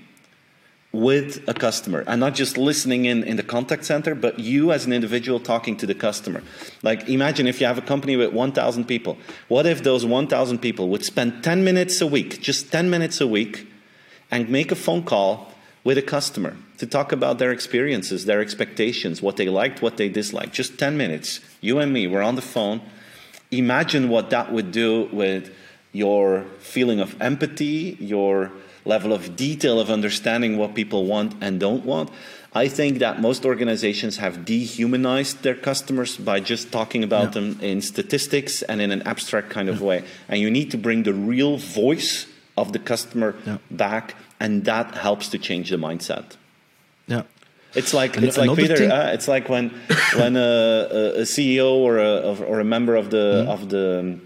[0.93, 4.85] with a customer and not just listening in in the contact center but you as
[4.85, 6.41] an individual talking to the customer.
[6.81, 9.17] Like imagine if you have a company with 1000 people.
[9.47, 13.27] What if those 1000 people would spend 10 minutes a week just 10 minutes a
[13.27, 13.67] week
[14.31, 15.51] and make a phone call
[15.83, 20.07] with a customer to talk about their experiences their expectations what they liked what they
[20.07, 20.53] disliked?
[20.53, 21.41] Just 10 minutes.
[21.59, 22.81] You and me we're on the phone.
[23.51, 25.53] Imagine what that would do with
[25.91, 28.51] your feeling of empathy your
[28.87, 32.09] level of detail of understanding what people want and don't want.
[32.53, 37.41] I think that most organizations have dehumanized their customers by just talking about yeah.
[37.41, 39.87] them in statistics and in an abstract kind of yeah.
[39.87, 40.03] way.
[40.27, 42.25] And you need to bring the real voice
[42.57, 43.57] of the customer yeah.
[43.69, 46.35] back, and that helps to change the mindset.
[47.05, 47.23] Yeah.
[47.75, 48.89] It's like it's like Peter.
[48.89, 49.69] Uh, it's like when
[50.15, 53.53] when a, a, CEO or a or a member of the mm.
[53.53, 54.19] of the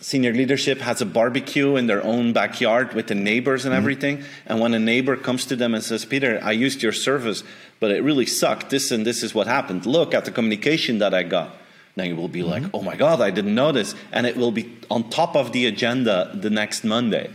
[0.00, 3.82] senior leadership has a barbecue in their own backyard with the neighbors and mm-hmm.
[3.82, 4.24] everything.
[4.46, 7.44] And when a neighbor comes to them and says, Peter, I used your service,
[7.80, 8.70] but it really sucked.
[8.70, 9.86] This and this is what happened.
[9.86, 11.56] Look at the communication that I got.
[11.96, 12.64] Then you will be mm-hmm.
[12.64, 13.94] like, oh my God, I didn't know this.
[14.10, 17.30] And it will be on top of the agenda the next Monday.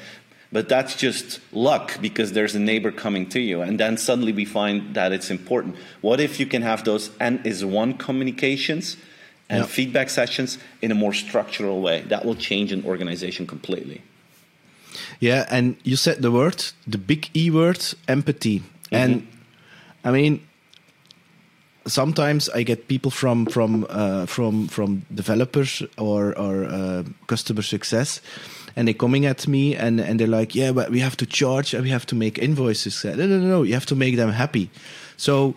[0.52, 3.62] But that's just luck because there's a neighbor coming to you.
[3.62, 5.76] And then suddenly we find that it's important.
[6.02, 8.98] What if you can have those N is one communications?
[9.50, 9.70] And yep.
[9.70, 12.02] feedback sessions in a more structural way.
[12.02, 14.02] That will change an organization completely.
[15.20, 18.60] Yeah, and you said the word, the big E word, empathy.
[18.60, 18.96] Mm-hmm.
[18.96, 19.28] And
[20.04, 20.42] I mean,
[21.88, 28.22] sometimes I get people from from uh, from from developers or or uh, customer success,
[28.76, 31.74] and they're coming at me and and they're like, yeah, but we have to charge
[31.74, 33.04] and we have to make invoices.
[33.04, 33.64] No, no, no, no.
[33.64, 34.70] You have to make them happy.
[35.18, 35.56] So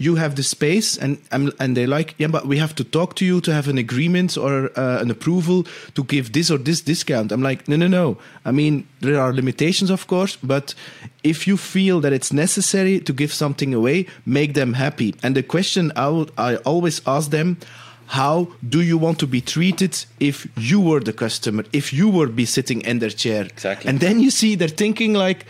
[0.00, 3.24] you have the space and and they're like yeah but we have to talk to
[3.24, 7.30] you to have an agreement or uh, an approval to give this or this discount.
[7.30, 8.16] I'm like no no no.
[8.44, 10.74] I mean there are limitations of course but
[11.22, 15.14] if you feel that it's necessary to give something away make them happy.
[15.22, 17.58] And the question i would i always ask them
[18.06, 22.26] how do you want to be treated if you were the customer if you were
[22.26, 23.44] be sitting in their chair?
[23.44, 23.88] Exactly.
[23.90, 25.44] And then you see they're thinking like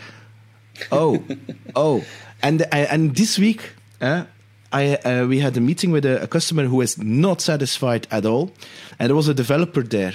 [0.91, 1.23] oh
[1.75, 2.03] oh.
[2.43, 3.61] And and this week
[4.01, 4.25] uh,
[4.71, 8.25] I uh, we had a meeting with a, a, customer who was not satisfied at
[8.25, 8.51] all,
[8.99, 10.13] and there was a developer there,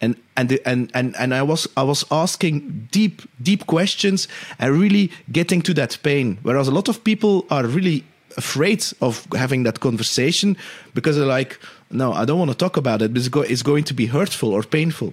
[0.00, 4.72] and and the, and and and I was I was asking deep deep questions and
[4.80, 6.38] really getting to that pain.
[6.42, 8.04] Whereas a lot of people are really
[8.36, 10.56] afraid of having that conversation
[10.94, 11.58] because they're like,
[11.90, 13.10] no, I don't want to talk about it.
[13.16, 15.12] It's going to be hurtful or painful.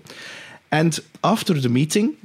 [0.72, 2.16] And after the meeting,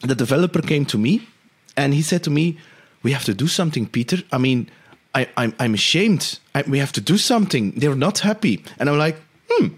[0.00, 1.28] the developer came to me
[1.76, 2.58] and he said to me,
[3.02, 4.18] "We have to do something, Peter.
[4.32, 4.68] I mean."
[5.16, 6.38] I, I'm, I'm ashamed.
[6.54, 7.70] I, we have to do something.
[7.70, 8.62] They're not happy.
[8.78, 9.16] And I'm like,
[9.48, 9.68] hmm,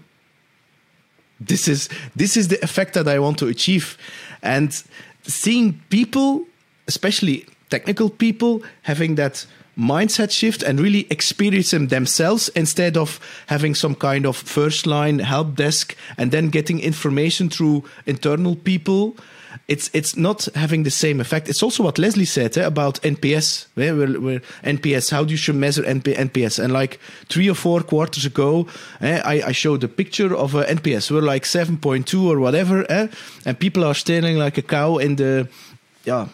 [1.39, 3.97] this is this is the effect that I want to achieve.
[4.41, 4.83] And
[5.23, 6.45] seeing people,
[6.89, 9.45] especially technical people, having that
[9.77, 15.19] mindset shift and really experience them themselves instead of having some kind of first line
[15.19, 19.15] help desk and then getting information through internal people
[19.67, 21.49] it's it's not having the same effect.
[21.49, 23.67] It's also what Leslie said eh, about NPS.
[23.75, 26.63] Where, where, NPS, how do you measure NP, NPS?
[26.63, 28.67] And like three or four quarters ago,
[29.01, 31.11] eh, I, I showed a picture of a NPS.
[31.11, 33.07] We're like seven point two or whatever, eh,
[33.45, 35.47] and people are standing like a cow in the
[36.05, 36.27] yeah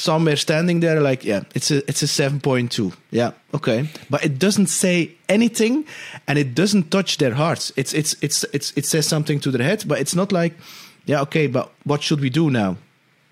[0.00, 4.68] somewhere standing there like yeah it's a it's a 7.2 yeah okay but it doesn't
[4.68, 5.84] say anything
[6.26, 9.62] and it doesn't touch their hearts it's it's it's it's it says something to their
[9.62, 10.54] head but it's not like
[11.06, 12.76] yeah, okay, but what should we do now?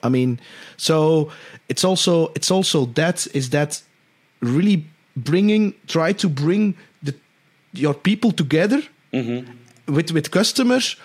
[0.02, 0.40] I mean,
[0.76, 1.30] so
[1.68, 3.82] it's also it's also that is that
[4.40, 4.84] really
[5.16, 7.14] bringing try to bring the
[7.72, 9.50] your people together mm-hmm.
[9.92, 10.96] with with customers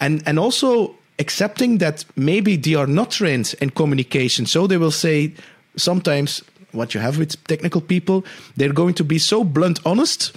[0.00, 4.92] and and also accepting that maybe they are not trained in communication so they will
[4.92, 5.34] say
[5.76, 6.42] sometimes
[6.72, 8.24] what you have with technical people
[8.56, 10.36] they're going to be so blunt honest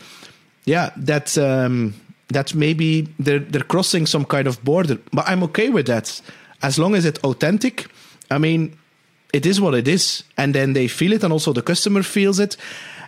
[0.65, 1.93] yeah that um,
[2.31, 6.21] that maybe they're they're crossing some kind of border but i'm okay with that.
[6.63, 7.87] As long as it's authentic
[8.29, 8.77] i mean
[9.33, 12.39] it is what it is and then they feel it and also the customer feels
[12.39, 12.57] it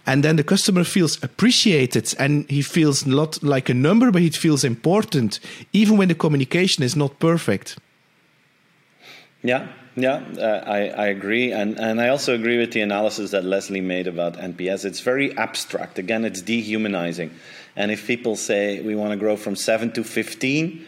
[0.05, 4.30] and then the customer feels appreciated and he feels not like a number but he
[4.30, 5.39] feels important
[5.71, 7.78] even when the communication is not perfect.
[9.43, 13.43] Yeah yeah uh, I, I agree and, and i also agree with the analysis that
[13.43, 15.99] leslie made about nps it's very abstract.
[15.99, 17.32] Again it's dehumanizing
[17.76, 20.86] and if people say we want to grow from 7 to 15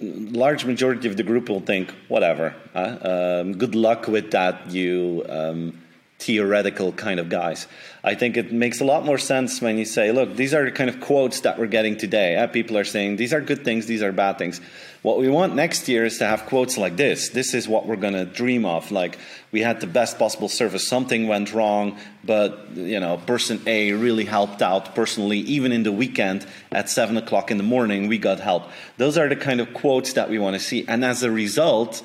[0.00, 5.80] large majority of the group will think whatever um, good luck with that you um,
[6.18, 7.66] theoretical kind of guys.
[8.02, 10.70] I think it makes a lot more sense when you say, look, these are the
[10.70, 12.36] kind of quotes that we're getting today.
[12.36, 14.60] Uh, people are saying these are good things, these are bad things.
[15.04, 17.28] What we want next year is to have quotes like this.
[17.28, 18.90] This is what we're going to dream of.
[18.90, 19.18] Like,
[19.52, 24.24] we had the best possible service, something went wrong, but, you know, person A really
[24.24, 28.40] helped out personally, even in the weekend at 7 o'clock in the morning, we got
[28.40, 28.70] help.
[28.96, 30.86] Those are the kind of quotes that we want to see.
[30.88, 32.02] And as a result,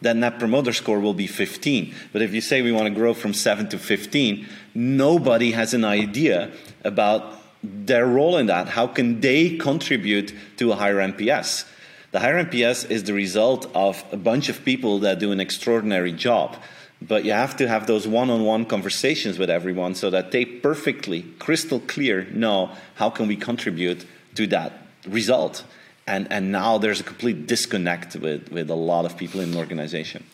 [0.00, 1.94] then that net promoter score will be 15.
[2.12, 5.84] But if you say we want to grow from 7 to 15, nobody has an
[5.84, 6.50] idea
[6.82, 7.32] about
[7.62, 8.70] their role in that.
[8.70, 11.66] How can they contribute to a higher NPS?
[12.12, 16.12] The higher NPS is the result of a bunch of people that do an extraordinary
[16.12, 16.56] job.
[17.00, 20.44] But you have to have those one on one conversations with everyone so that they
[20.44, 24.04] perfectly, crystal clear, know how can we contribute
[24.34, 24.72] to that
[25.06, 25.64] result
[26.10, 29.58] and and now there's a complete disconnect with with a lot of people in the
[29.58, 30.24] organization.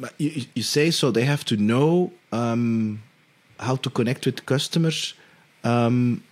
[0.00, 3.02] But you, you say so they have to know um,
[3.58, 5.14] how to connect with customers.
[5.64, 6.22] Um,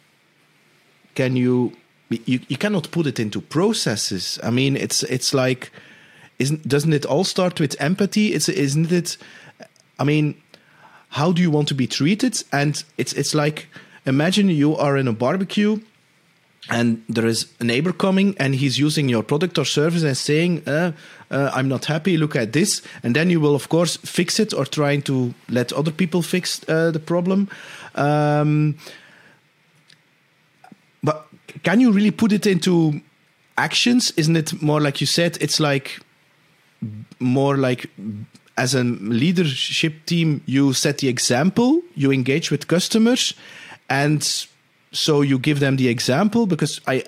[1.14, 1.72] can you,
[2.10, 4.38] you you cannot put it into processes?
[4.42, 5.70] I mean, it's it's like,
[6.38, 8.32] isn't doesn't it all start with empathy?
[8.34, 9.16] It's isn't it?
[9.98, 10.34] I mean,
[11.10, 12.42] how do you want to be treated?
[12.52, 13.68] And it's it's like
[14.06, 15.80] imagine you are in a barbecue
[16.68, 20.62] and there is a neighbor coming and he's using your product or service and saying
[20.66, 20.92] uh,
[21.30, 24.52] uh, i'm not happy look at this and then you will of course fix it
[24.52, 27.48] or trying to let other people fix uh, the problem
[27.94, 28.76] um,
[31.62, 33.00] can you really put it into
[33.56, 34.12] actions?
[34.16, 36.00] Isn't it more like you said it's like
[37.18, 37.90] more like
[38.56, 43.34] as a leadership team you set the example you engage with customers
[43.88, 44.46] and
[44.92, 46.46] so you give them the example?
[46.46, 47.04] Because I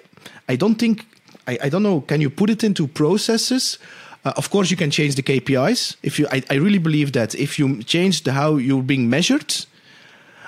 [0.48, 1.06] I don't think
[1.46, 3.78] I, I don't know can you put it into processes?
[4.24, 7.34] Uh, of course you can change the KPIs if you I, I really believe that
[7.34, 9.66] if you change the how you're being measured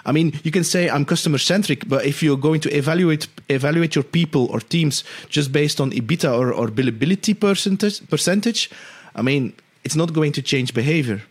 [0.06, 3.94] I mean, you can say I'm customer centric, but if you're going to evaluate evaluate
[3.94, 8.70] your people or teams just based on EBITDA or, or billability percentage, percentage,
[9.14, 11.22] I mean, it's not going to change behavior.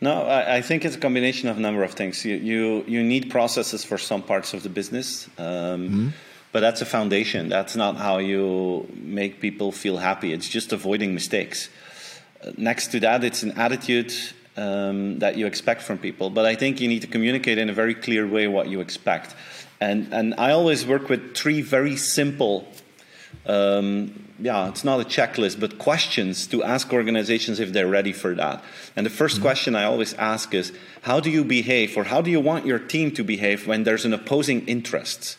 [0.00, 2.24] No, I, I, think it's a combination of a number of things.
[2.24, 6.08] You, you, you need processes for some parts of the business, um, mm-hmm.
[6.50, 7.48] but that's a foundation.
[7.48, 10.32] That's not how you make people feel happy.
[10.32, 11.68] It's just avoiding mistakes.
[12.44, 14.12] Uh, next to that, it's an attitude
[14.56, 16.30] um, that you expect from people.
[16.30, 19.34] But I think you need to communicate in a very clear way what you expect.
[19.80, 22.66] And, and I always work with three very simple
[23.46, 28.34] um, yeah, it's not a checklist, but questions to ask organizations if they're ready for
[28.34, 28.62] that.
[28.96, 29.42] And the 1st mm-hmm.
[29.42, 30.72] question I always ask is
[31.02, 34.04] how do you behave or how do you want your team to behave when there's
[34.04, 35.38] an opposing interest?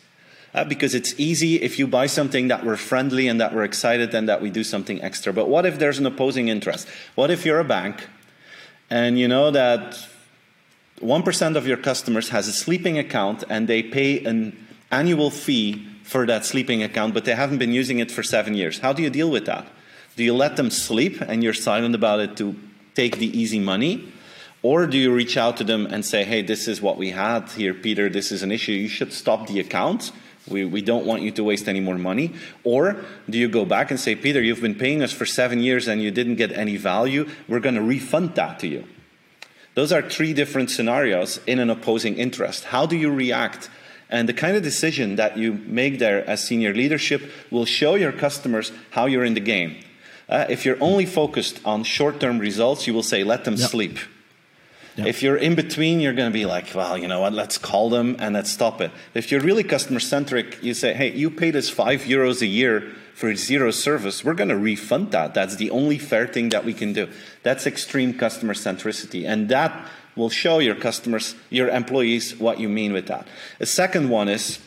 [0.53, 4.13] Uh, because it's easy if you buy something that we're friendly and that we're excited
[4.13, 5.33] and that we do something extra.
[5.33, 6.87] But what if there's an opposing interest?
[7.15, 8.07] What if you're a bank
[8.93, 10.07] and you know that
[11.01, 14.55] 1% of your customers has a sleeping account and they pay an
[14.91, 18.77] annual fee for that sleeping account, but they haven't been using it for seven years.
[18.77, 19.65] How do you deal with that?
[20.15, 22.55] Do you let them sleep and you're silent about it to
[22.93, 24.13] take the easy money?
[24.61, 27.49] Or do you reach out to them and say, hey, this is what we had
[27.49, 30.11] here, Peter, this is an issue, you should stop the account?
[30.53, 32.33] We, we don't want you to waste any more money.
[32.63, 35.87] Or do you go back and say, Peter, you've been paying us for seven years
[35.89, 38.87] and you didn't get any value, we're going to refund that to you?
[39.75, 42.65] Those are three different scenarios in an opposing interest.
[42.65, 43.69] How do you react
[44.13, 48.11] and the kind of decision that you make there as senior leadership will show your
[48.11, 49.75] customers how you're in the game.
[50.29, 53.69] Uh, if you're only focused on short term results, you will say, let them yep.
[53.69, 53.97] sleep.
[54.95, 55.07] Yep.
[55.07, 57.89] If you're in between, you're going to be like, well, you know what, let's call
[57.89, 58.91] them and let's stop it.
[59.15, 62.93] If you're really customer centric, you say, hey, you paid us five euros a year
[63.15, 65.33] for zero service, we're going to refund that.
[65.33, 67.09] That's the only fair thing that we can do.
[67.43, 69.25] That's extreme customer centricity.
[69.27, 73.27] And that will show your customers, your employees, what you mean with that.
[73.59, 74.59] The second one is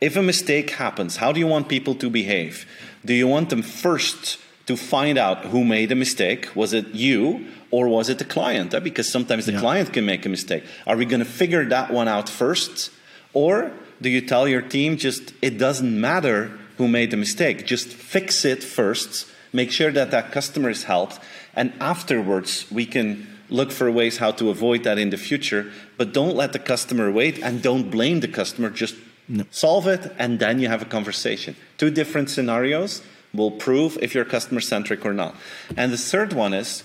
[0.00, 2.66] if a mistake happens, how do you want people to behave?
[3.04, 6.54] Do you want them first to find out who made the mistake?
[6.54, 8.74] Was it you or was it the client?
[8.74, 9.60] Eh, because sometimes the yeah.
[9.60, 10.64] client can make a mistake.
[10.86, 12.90] Are we going to figure that one out first?
[13.32, 17.88] Or do you tell your team just it doesn't matter who made the mistake, just
[17.88, 21.18] fix it first, make sure that that customer is helped,
[21.54, 25.70] and afterwards we can look for ways how to avoid that in the future.
[25.96, 28.70] But don't let the customer wait and don't blame the customer.
[28.70, 28.96] Just
[29.28, 29.44] no.
[29.50, 31.56] solve it and then you have a conversation.
[31.78, 33.02] Two different scenarios
[33.32, 35.34] will prove if you're customer centric or not.
[35.76, 36.82] And the third one is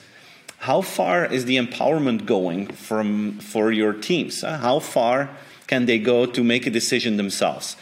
[0.62, 4.44] how far is the empowerment going from for your teams?
[4.44, 5.32] Uh, how far
[5.66, 7.76] can they go to make a decision themselves?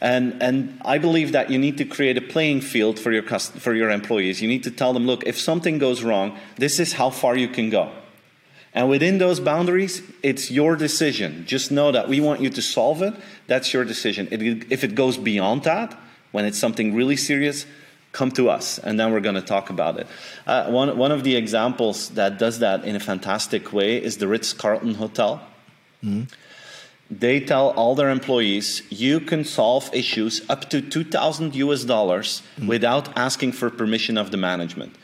[0.00, 3.72] And, and I believe that you need to create a playing field for your, for
[3.72, 4.42] your employees.
[4.42, 7.48] You need to tell them, look, if something goes wrong, this is how far you
[7.48, 7.90] can go.
[8.74, 11.46] And within those boundaries, it's your decision.
[11.46, 13.14] Just know that we want you to solve it.
[13.46, 14.28] That's your decision.
[14.30, 15.98] If it goes beyond that,
[16.32, 17.64] when it's something really serious,
[18.16, 20.06] come to us, and then we're going to talk about it.
[20.46, 24.26] Uh, one, one of the examples that does that in a fantastic way is the
[24.26, 25.46] Ritz Carlton Hotel.
[26.02, 26.24] Mm-hmm.
[27.10, 32.66] They tell all their employees you can solve issues up to 2,000 US dollars mm-hmm.
[32.66, 34.96] without asking for permission of the management.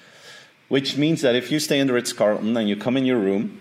[0.68, 3.18] Which means that if you stay in the Ritz Carlton and you come in your
[3.18, 3.58] room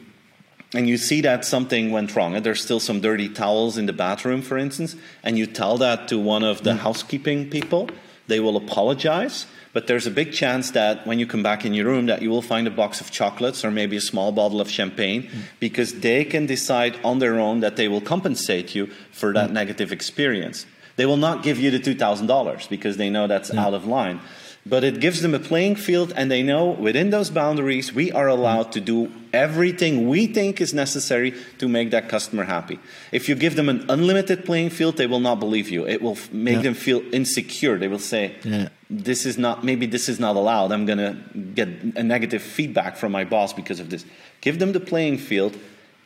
[0.73, 3.97] and you see that something went wrong, and there's still some dirty towels in the
[4.05, 6.79] bathroom, for instance, and you tell that to one of the mm-hmm.
[6.79, 7.89] housekeeping people,
[8.31, 11.85] they will apologize, but there's a big chance that when you come back in your
[11.85, 14.69] room that you will find a box of chocolates or maybe a small bottle of
[14.69, 15.43] champagne mm.
[15.59, 19.53] because they can decide on their own that they will compensate you for that mm.
[19.53, 20.65] negative experience.
[20.95, 23.59] They will not give you the $2,000 because they know that's mm.
[23.59, 24.19] out of line
[24.65, 28.27] but it gives them a playing field and they know within those boundaries we are
[28.27, 32.79] allowed to do everything we think is necessary to make that customer happy.
[33.11, 35.87] If you give them an unlimited playing field they will not believe you.
[35.87, 36.61] It will make yeah.
[36.61, 37.77] them feel insecure.
[37.77, 38.69] They will say yeah.
[38.89, 40.71] this is not maybe this is not allowed.
[40.71, 41.17] I'm going to
[41.55, 44.05] get a negative feedback from my boss because of this.
[44.41, 45.57] Give them the playing field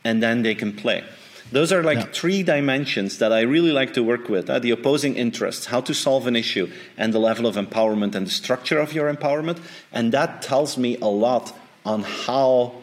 [0.03, 1.03] and then they can play
[1.51, 2.05] those are like yeah.
[2.11, 5.93] three dimensions that I really like to work with uh, the opposing interests, how to
[5.93, 9.59] solve an issue, and the level of empowerment and the structure of your empowerment.
[9.91, 12.73] And that tells me a lot on how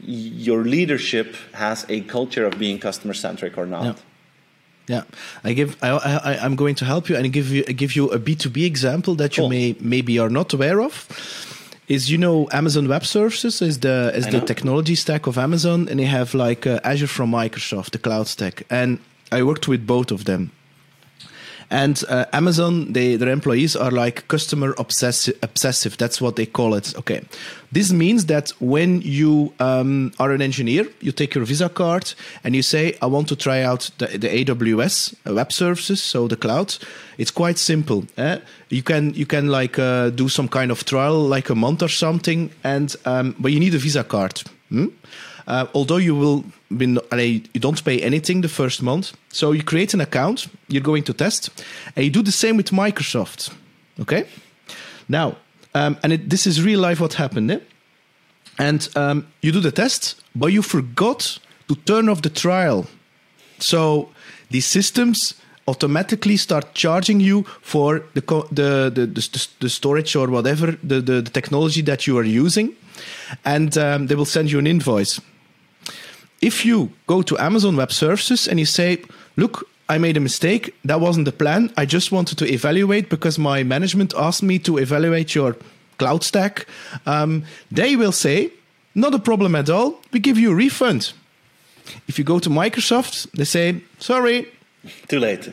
[0.00, 3.84] your leadership has a culture of being customer centric or not.
[3.84, 3.94] Yeah.
[4.88, 5.04] Yeah,
[5.44, 5.76] I give.
[5.80, 8.50] I, I, am going to help you and give you give you a B two
[8.50, 9.48] B example that you cool.
[9.48, 11.06] may maybe are not aware of
[11.88, 15.98] is you know Amazon Web Services is the is the technology stack of Amazon, and
[15.98, 18.98] they have like uh, Azure from Microsoft, the cloud stack, and
[19.30, 20.50] I worked with both of them.
[21.72, 25.96] And uh, Amazon, they, their employees are like customer obsessive, obsessive.
[25.96, 26.94] That's what they call it.
[26.98, 27.22] Okay.
[27.72, 32.12] This means that when you um, are an engineer, you take your Visa card
[32.44, 36.28] and you say, I want to try out the, the AWS uh, web services, so
[36.28, 36.76] the cloud.
[37.16, 38.04] It's quite simple.
[38.18, 38.38] Eh?
[38.68, 41.88] You can you can like uh, do some kind of trial, like a month or
[41.88, 44.42] something, and um, but you need a Visa card.
[44.68, 44.88] Hmm?
[45.46, 46.44] Uh, although you will
[46.76, 50.48] be, you don't pay anything the first month, so you create an account.
[50.68, 51.50] You're going to test,
[51.96, 53.52] and you do the same with Microsoft.
[54.00, 54.24] Okay,
[55.08, 55.36] now,
[55.74, 57.50] um, and it, this is real life what happened.
[57.50, 57.58] Eh?
[58.58, 61.38] And um, you do the test, but you forgot
[61.68, 62.86] to turn off the trial.
[63.58, 64.10] So
[64.50, 65.34] these systems
[65.66, 68.20] automatically start charging you for the
[68.50, 72.76] the the, the, the storage or whatever the, the, the technology that you are using,
[73.44, 75.20] and um, they will send you an invoice
[76.42, 79.02] if you go to Amazon Web Services and you say,
[79.36, 80.74] look, I made a mistake.
[80.84, 81.72] That wasn't the plan.
[81.76, 85.56] I just wanted to evaluate because my management asked me to evaluate your
[85.98, 86.66] cloud stack.
[87.06, 88.50] Um, they will say,
[88.94, 90.00] not a problem at all.
[90.12, 91.12] We give you a refund.
[92.08, 94.48] If you go to Microsoft, they say, sorry.
[95.08, 95.52] Too late.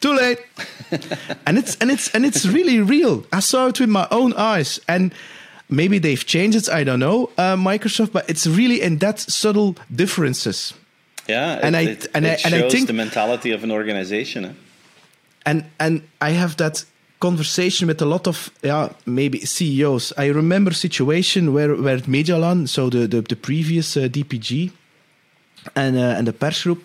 [0.00, 0.38] Too late.
[1.46, 3.24] and it's and it's and it's really real.
[3.32, 4.80] I saw it with my own eyes.
[4.86, 5.12] And
[5.68, 6.68] maybe they've changed it.
[6.68, 10.74] I don't know, uh, Microsoft, but it's really in that subtle differences.
[11.28, 13.70] Yeah, and it, I it, and it I, and I think the mentality of an
[13.70, 14.44] organization.
[14.44, 14.52] Eh?
[15.46, 16.84] And and I have that
[17.20, 20.12] conversation with a lot of yeah maybe CEOs.
[20.18, 24.72] I remember situation where where Medialaan, so the the, the previous uh, DPG,
[25.74, 26.84] and uh, and the Persgroep,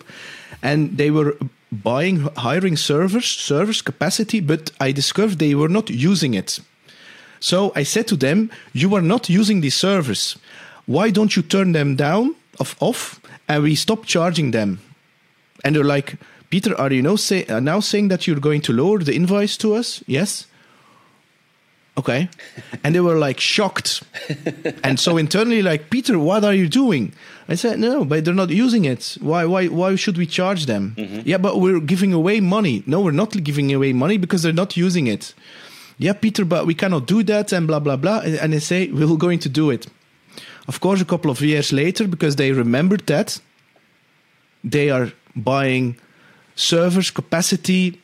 [0.62, 1.36] and they were
[1.70, 6.60] buying hiring servers servers capacity, but I discovered they were not using it.
[7.40, 10.38] So I said to them, You are not using these servers.
[10.86, 14.80] Why don't you turn them down of off and we stop charging them?
[15.64, 16.16] And they're like,
[16.50, 19.56] Peter, are you now, say, uh, now saying that you're going to lower the invoice
[19.58, 20.02] to us?
[20.06, 20.46] Yes.
[21.96, 22.28] Okay.
[22.84, 24.02] And they were like shocked.
[24.84, 27.12] and so internally, like, Peter, what are you doing?
[27.48, 29.16] I said, no, but they're not using it.
[29.20, 30.94] Why, why, why should we charge them?
[30.96, 31.20] Mm-hmm.
[31.24, 32.82] Yeah, but we're giving away money.
[32.86, 35.34] No, we're not giving away money because they're not using it.
[36.00, 38.20] Yeah, Peter, but we cannot do that and blah, blah, blah.
[38.20, 39.86] And they say, we're going to do it.
[40.66, 43.38] Of course, a couple of years later, because they remembered that,
[44.64, 45.96] they are buying
[46.56, 48.00] servers capacity,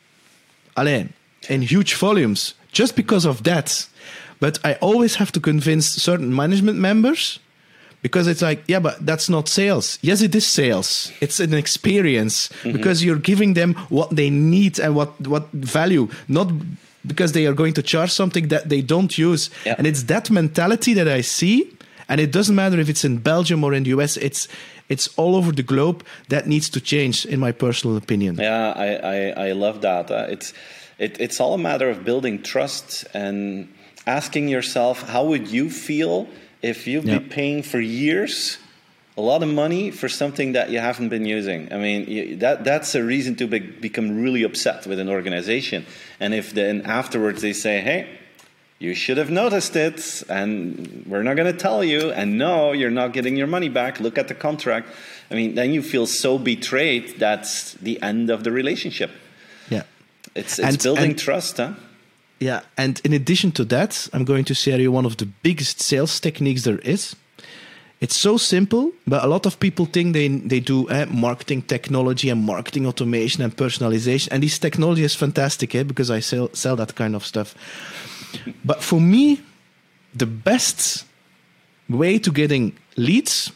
[0.75, 1.07] allez,
[1.49, 3.87] in huge volumes just because of that.
[4.39, 7.39] But I always have to convince certain management members
[8.03, 9.97] because it's like, yeah, but that's not sales.
[10.03, 11.11] Yes, it is sales.
[11.19, 12.73] It's an experience mm-hmm.
[12.73, 16.51] because you're giving them what they need and what, what value, not
[17.07, 19.49] because they are going to charge something that they don't use.
[19.65, 19.77] Yep.
[19.77, 21.73] And it's that mentality that I see.
[22.09, 24.47] And it doesn't matter if it's in Belgium or in the US, it's
[24.89, 28.37] it's all over the globe that needs to change, in my personal opinion.
[28.37, 30.09] Yeah, I, I, I love that.
[30.09, 30.53] Uh, it's
[30.97, 33.67] it, it's all a matter of building trust and
[34.05, 36.27] asking yourself, how would you feel
[36.61, 38.57] if you've been paying for years
[39.17, 41.73] a lot of money for something that you haven't been using?
[41.73, 45.85] I mean, you, that that's a reason to be, become really upset with an organization.
[46.19, 48.07] And if then afterwards they say, hey,
[48.79, 52.91] you should have noticed it, and we're not going to tell you, and no, you're
[52.91, 53.99] not getting your money back.
[53.99, 54.87] Look at the contract.
[55.31, 59.09] I mean, then you feel so betrayed that's the end of the relationship.
[59.69, 59.83] Yeah,
[60.35, 61.73] it's, it's and, building and, trust, huh?
[62.39, 65.81] Yeah, and in addition to that, I'm going to share you one of the biggest
[65.81, 67.15] sales techniques there is.
[67.99, 72.29] It's so simple, but a lot of people think they they do eh, marketing technology
[72.29, 76.75] and marketing automation and personalization, and this technology is fantastic, eh, because I sell sell
[76.75, 77.55] that kind of stuff.
[78.63, 79.41] but for me,
[80.13, 81.05] the best
[81.89, 83.51] way to getting leads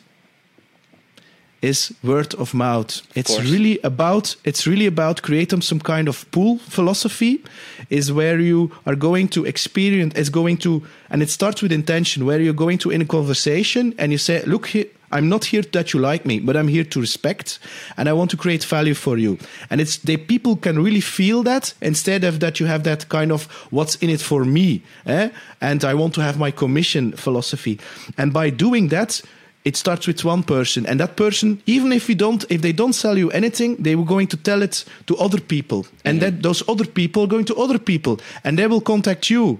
[1.61, 3.01] is word of mouth.
[3.15, 7.43] It's really about it's really about creating some kind of pool philosophy
[7.89, 12.25] is where you are going to experience is going to and it starts with intention
[12.25, 15.61] where you're going to in a conversation and you say look here I'm not here
[15.61, 17.59] that you like me, but I'm here to respect
[17.97, 19.37] and I want to create value for you.
[19.69, 23.31] And it's the people can really feel that instead of that you have that kind
[23.31, 25.29] of what's in it for me, eh?
[25.59, 27.79] and I want to have my commission philosophy.
[28.17, 29.21] And by doing that,
[29.63, 32.93] it starts with one person and that person even if you don't if they don't
[32.93, 35.85] sell you anything they were going to tell it to other people.
[36.03, 36.19] And mm-hmm.
[36.19, 39.59] then those other people are going to other people and they will contact you.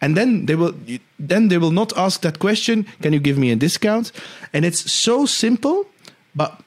[0.00, 0.74] And then they will
[1.18, 4.12] then they will not ask that question can you give me a discount?
[4.52, 5.86] And it's so simple
[6.34, 6.60] but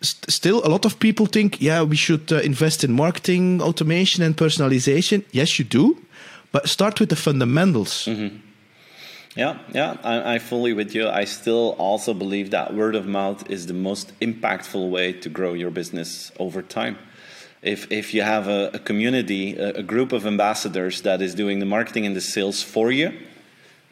[0.00, 4.22] st- still a lot of people think yeah we should uh, invest in marketing automation
[4.22, 5.24] and personalization.
[5.32, 5.96] Yes you do
[6.52, 8.06] but start with the fundamentals.
[8.06, 8.36] Mm-hmm.
[9.36, 11.08] Yeah, yeah, I, I fully with you.
[11.08, 15.54] I still also believe that word of mouth is the most impactful way to grow
[15.54, 16.98] your business over time.
[17.60, 21.58] If if you have a, a community, a, a, group of ambassadors that is doing
[21.58, 23.12] the marketing and the sales for you,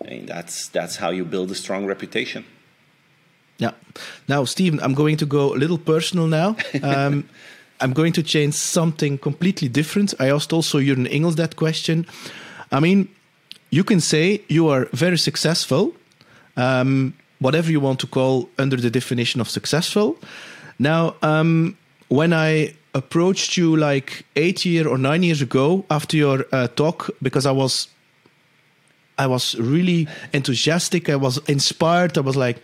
[0.01, 2.45] I mean, that's that's how you build a strong reputation.
[3.59, 3.73] Yeah.
[4.29, 6.57] Now, Steven, I'm going to go a little personal now.
[6.83, 7.25] Um,
[7.81, 10.15] I'm going to change something completely different.
[10.21, 12.07] I asked also Jurgen Engels that question.
[12.71, 13.09] I mean,
[13.73, 15.95] you can say you are very successful,
[16.57, 20.17] um, whatever you want to call under the definition of successful.
[20.79, 21.77] Now, um,
[22.09, 27.11] when I approached you like eight year or nine years ago after your uh, talk,
[27.23, 27.89] because I was,
[29.17, 31.09] I was really enthusiastic.
[31.09, 32.19] I was inspired.
[32.19, 32.59] I was like,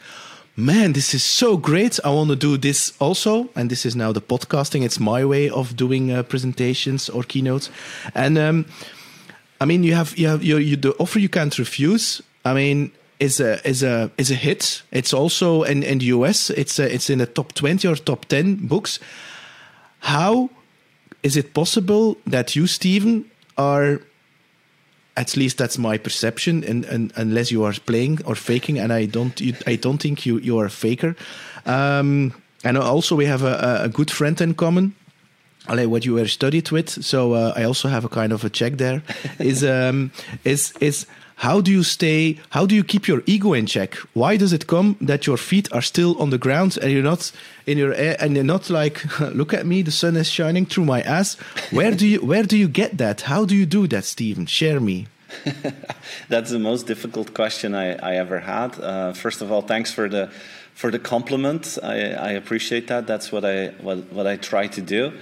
[0.57, 1.99] man, this is so great.
[2.05, 3.49] I want to do this also.
[3.55, 4.85] And this is now the podcasting.
[4.85, 7.71] It's my way of doing uh, presentations or keynotes.
[8.15, 8.67] And um,
[9.61, 12.23] I mean, you have you have you, you the offer you can't refuse.
[12.45, 14.83] I mean, is a is a is a hit.
[14.93, 16.51] It's also in in the US.
[16.51, 19.01] It's a, it's in the top twenty or top ten books.
[20.01, 20.51] How
[21.23, 23.25] is it possible that you, Steven,
[23.57, 24.01] are
[25.17, 29.07] at least that's my perception, and, and unless you are playing or faking, and I
[29.07, 31.17] don't you, I don't think you you are a faker.
[31.67, 32.33] Um,
[32.65, 34.95] and also we have a, a good friend in common
[35.69, 37.05] what you were studied with.
[37.05, 39.03] So uh, I also have a kind of a check there.
[39.39, 40.11] is um,
[40.45, 41.07] is is
[41.39, 42.37] how do you stay?
[42.51, 43.95] How do you keep your ego in check?
[44.13, 47.31] Why does it come that your feet are still on the ground and you're not
[47.65, 50.87] in your air and you're not like, look at me, the sun is shining through
[50.87, 51.37] my ass.
[51.71, 53.21] Where do you where do you get that?
[53.23, 54.47] How do you do that, Steven?
[54.47, 55.07] Share me.
[56.29, 58.81] That's the most difficult question I, I ever had.
[58.81, 60.31] Uh, first of all, thanks for the
[60.75, 61.79] for the compliment.
[61.85, 63.07] I, I appreciate that.
[63.07, 65.13] That's what I what, what I try to do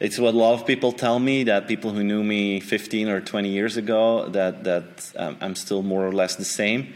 [0.00, 3.20] it's what a lot of people tell me that people who knew me 15 or
[3.20, 6.94] 20 years ago that that um, I'm still more or less the same.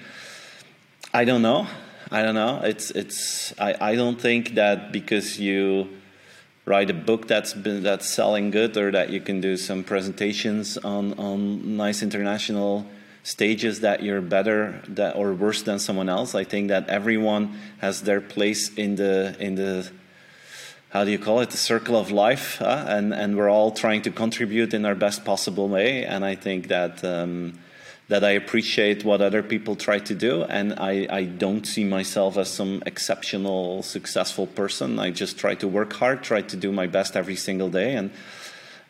[1.13, 1.67] I don't know.
[2.11, 2.63] I don't know.
[2.65, 3.53] It's it's.
[3.61, 5.89] I, I don't think that because you
[6.65, 10.79] write a book that's been that's selling good or that you can do some presentations
[10.79, 12.87] on on nice international
[13.23, 16.35] stages that you're better that, or worse than someone else.
[16.35, 19.91] I think that everyone has their place in the in the
[20.95, 24.03] how do you call it the circle of life, uh, and and we're all trying
[24.03, 26.05] to contribute in our best possible way.
[26.07, 27.05] And I think that.
[27.05, 27.59] Um,
[28.09, 32.37] that I appreciate what other people try to do, and I, I don't see myself
[32.37, 34.99] as some exceptional, successful person.
[34.99, 38.11] I just try to work hard, try to do my best every single day, and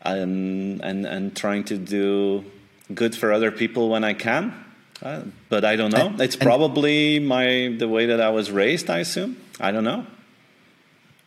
[0.03, 2.45] and and, and trying to do
[2.93, 4.53] good for other people when I can.
[5.01, 6.09] Uh, but I don't know.
[6.09, 8.91] And, it's probably my the way that I was raised.
[8.91, 9.37] I assume.
[9.61, 10.07] I don't know.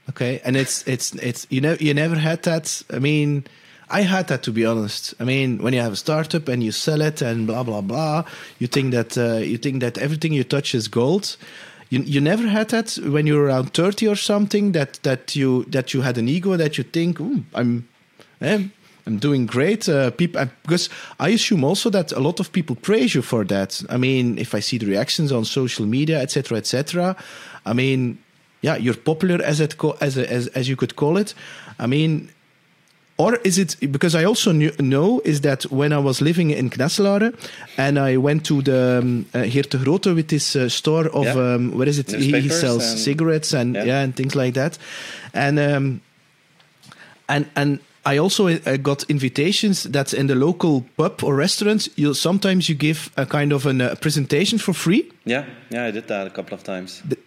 [0.09, 2.81] Okay, and it's it's it's you know you never had that.
[2.91, 3.45] I mean
[3.89, 5.13] I had that to be honest.
[5.19, 8.25] I mean, when you have a startup and you sell it and blah blah blah,
[8.59, 11.37] you think that uh, you think that everything you touch is gold.
[11.89, 15.63] You, you never had that when you were around thirty or something that that you
[15.65, 17.19] that you had an ego that you think
[17.53, 17.87] I'm
[18.41, 18.63] eh,
[19.05, 19.87] I'm doing great.
[19.87, 23.81] Uh, people because I assume also that a lot of people praise you for that.
[23.89, 27.15] I mean, if I see the reactions on social media, etc., etc.
[27.65, 28.17] I mean,
[28.61, 31.33] yeah, you're popular as it as as as you could call it.
[31.79, 32.29] I mean,
[33.17, 36.69] or is it because I also knew, know is that when I was living in
[36.69, 37.33] Knesselare
[37.77, 41.25] and I went to the um, uh, Geert de Grote with his uh, store of
[41.25, 41.55] yeah.
[41.55, 42.11] um, what is it?
[42.11, 43.83] He, he, sells and, cigarettes and yeah.
[43.85, 44.03] yeah.
[44.03, 44.77] and things like that,
[45.33, 46.01] and um,
[47.27, 52.13] and and I also uh, got invitations that in the local pub or restaurants, you
[52.13, 55.11] sometimes you give a kind of a uh, presentation for free.
[55.25, 57.01] Yeah, yeah, I did that a couple of times.
[57.01, 57.17] The,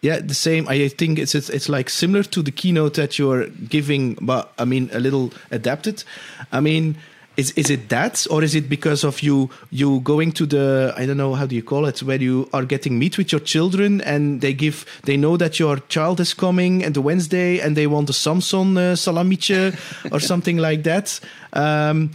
[0.00, 0.68] yeah, the same.
[0.68, 4.64] I think it's, it's it's like similar to the keynote that you're giving, but I
[4.64, 6.04] mean a little adapted.
[6.52, 6.96] I mean,
[7.36, 11.04] is is it that, or is it because of you you going to the I
[11.04, 14.00] don't know how do you call it, where you are getting meet with your children
[14.02, 17.88] and they give they know that your child is coming and the Wednesday and they
[17.88, 19.76] want a Samson uh, salamiche
[20.12, 21.18] or something like that.
[21.52, 22.10] Um,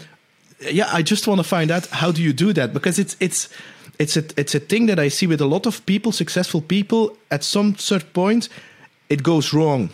[0.72, 3.50] yeah, I just want to find out how do you do that because it's it's
[4.00, 7.16] it's a it's a thing that I see with a lot of people, successful people.
[7.30, 8.50] At some certain point,
[9.10, 9.89] it goes wrong.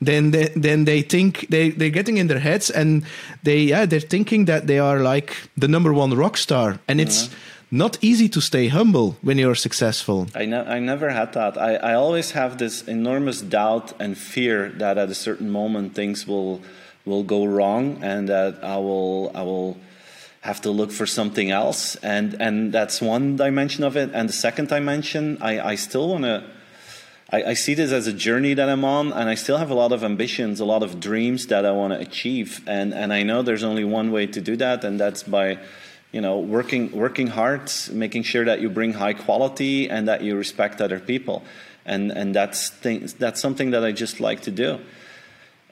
[0.00, 3.04] Then they, then they think they they're getting in their heads and
[3.42, 7.24] they yeah they're thinking that they are like the number one rock star, and it's.
[7.24, 7.38] Mm-hmm.
[7.70, 10.28] Not easy to stay humble when you're successful.
[10.32, 11.58] I, ne- I never had that.
[11.58, 16.24] I, I always have this enormous doubt and fear that at a certain moment things
[16.24, 16.60] will
[17.04, 19.76] will go wrong and that I will I will
[20.44, 21.96] have to look for something else.
[21.96, 24.10] And and that's one dimension of it.
[24.12, 26.44] And the second dimension i, I still want to
[27.32, 29.74] I, I, see this as a journey that i'm on and i still have a
[29.74, 32.60] lot of ambitions a lot of dreams that i want to achieve.
[32.66, 35.58] And and i know there's only one way to do that and that's by
[36.12, 40.36] you know working working hard making sure that you bring high quality and that you
[40.36, 41.42] respect other people.
[41.86, 44.78] And and that's things that's something that i just like to do.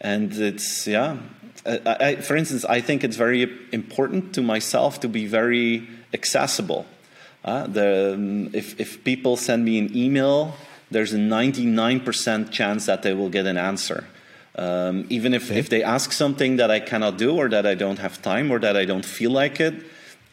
[0.00, 1.18] And it's yeah
[1.64, 6.86] I, for instance, I think it's very important to myself to be very accessible.
[7.44, 10.54] Uh, the, um, if, if people send me an email,
[10.90, 14.04] there's a 99% chance that they will get an answer.
[14.54, 15.58] Um, even if, okay.
[15.58, 18.58] if they ask something that I cannot do or that I don't have time or
[18.58, 19.74] that I don't feel like it,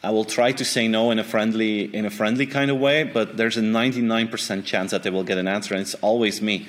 [0.02, 3.04] I will try to say no in a friendly in a friendly kind of way,
[3.04, 6.66] but there's a 99% chance that they will get an answer, and it's always me.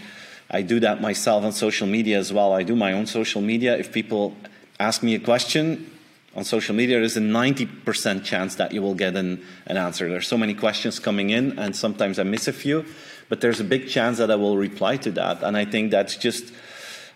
[0.49, 2.51] I do that myself on social media as well.
[2.51, 3.77] I do my own social media.
[3.77, 4.35] If people
[4.81, 5.91] ask me a question
[6.35, 10.07] on social media, there's a 90% chance that you will get an, an answer.
[10.07, 12.85] There's so many questions coming in, and sometimes I miss a few,
[13.27, 15.43] but there's a big chance that I will reply to that.
[15.43, 16.53] And I think that's just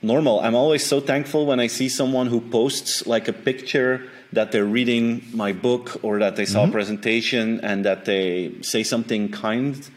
[0.02, 0.42] normal.
[0.42, 4.66] I'm always so thankful when I see someone who posts like a picture that they're
[4.66, 6.72] reading my book or that they saw mm-hmm.
[6.72, 9.90] a presentation and that they say something kind.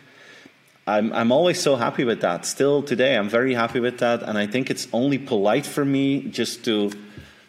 [0.87, 2.47] I'm, I'm always so happy with that.
[2.47, 4.23] Still today, I'm very happy with that.
[4.23, 6.93] And I think it's only polite for me just to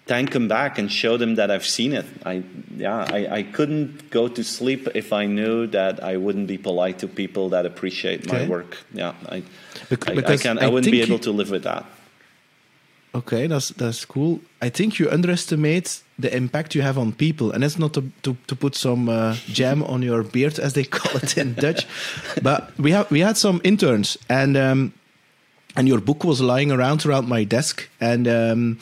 [0.09, 2.05] thank them back and show them that I've seen it.
[2.25, 2.43] I
[2.75, 6.97] yeah, I, I couldn't go to sleep if I knew that I wouldn't be polite
[6.99, 8.37] to people that appreciate okay.
[8.37, 8.77] my work.
[8.91, 9.43] Yeah, I
[9.89, 11.85] because I, I, can, I wouldn't be able to live with that.
[13.13, 14.39] Okay, that's that's cool.
[14.61, 18.35] I think you underestimate the impact you have on people, and that's not to to,
[18.47, 21.85] to put some uh, jam on your beard, as they call it in Dutch.
[22.41, 24.93] But we have we had some interns, and um,
[25.75, 28.77] and your book was lying around around my desk, and um,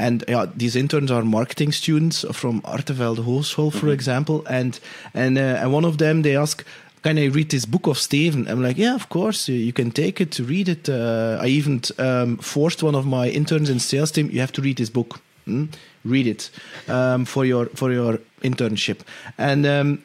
[0.00, 3.90] and yeah, these interns are marketing students from Artevelde Hogeschool, for mm-hmm.
[3.90, 4.44] example.
[4.48, 4.80] And
[5.14, 6.64] and uh, and one of them they ask,
[7.02, 10.20] "Can I read this book of Steven?" I'm like, "Yeah, of course, you can take
[10.20, 14.10] it to read it." Uh, I even um, forced one of my interns in sales
[14.10, 15.20] team, "You have to read this book.
[15.44, 15.66] Hmm?
[16.04, 16.50] Read it
[16.88, 19.00] um, for your for your internship."
[19.36, 20.02] And um,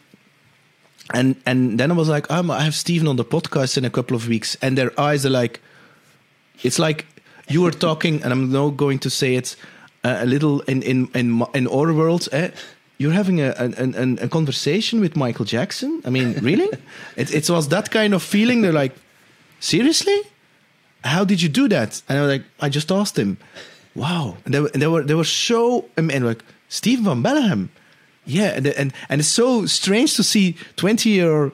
[1.14, 3.90] and and then I was like, um, I have Steven on the podcast in a
[3.90, 5.62] couple of weeks, and their eyes are like,
[6.64, 7.06] it's like
[7.48, 9.56] you were talking, and I'm now going to say it
[10.06, 12.30] uh, a little in in in in our world.
[12.32, 12.50] Eh?
[12.98, 16.02] you're having a, a, a conversation with Michael Jackson.
[16.06, 16.70] I mean, really?
[17.18, 18.62] it, it was that kind of feeling.
[18.62, 18.96] They're like,
[19.60, 20.18] seriously?
[21.04, 22.02] How did you do that?
[22.08, 23.38] And I was like, I just asked him.
[23.96, 24.38] Wow.
[24.46, 27.70] And they, and they were they were so and like Steven van Belleghem.
[28.26, 31.52] Yeah, and and and it's so strange to see twenty year,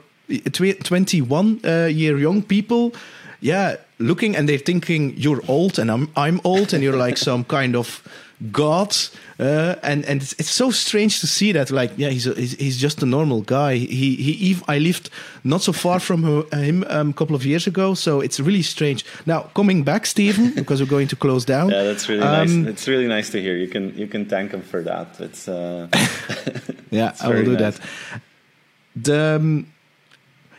[0.54, 2.94] twenty one uh, year young people,
[3.42, 7.44] yeah, looking and they're thinking you're old and I'm I'm old and you're like some
[7.44, 8.02] kind of
[8.52, 8.96] god
[9.40, 12.54] uh, and and it's, it's, so strange to see that like yeah he's a, he's,
[12.54, 13.76] he's just a normal guy.
[13.76, 15.10] He he I lived
[15.44, 19.06] not so far from him um, a couple of years ago so it's really strange.
[19.26, 22.70] Now coming back Steven because we're going to close down yeah that's really um, nice
[22.70, 23.56] it's really nice to hear.
[23.56, 25.20] You can you can thank him for that.
[25.20, 25.88] It's uh,
[26.92, 27.78] yeah it's I will do nice.
[27.78, 27.80] that
[28.96, 29.68] the um,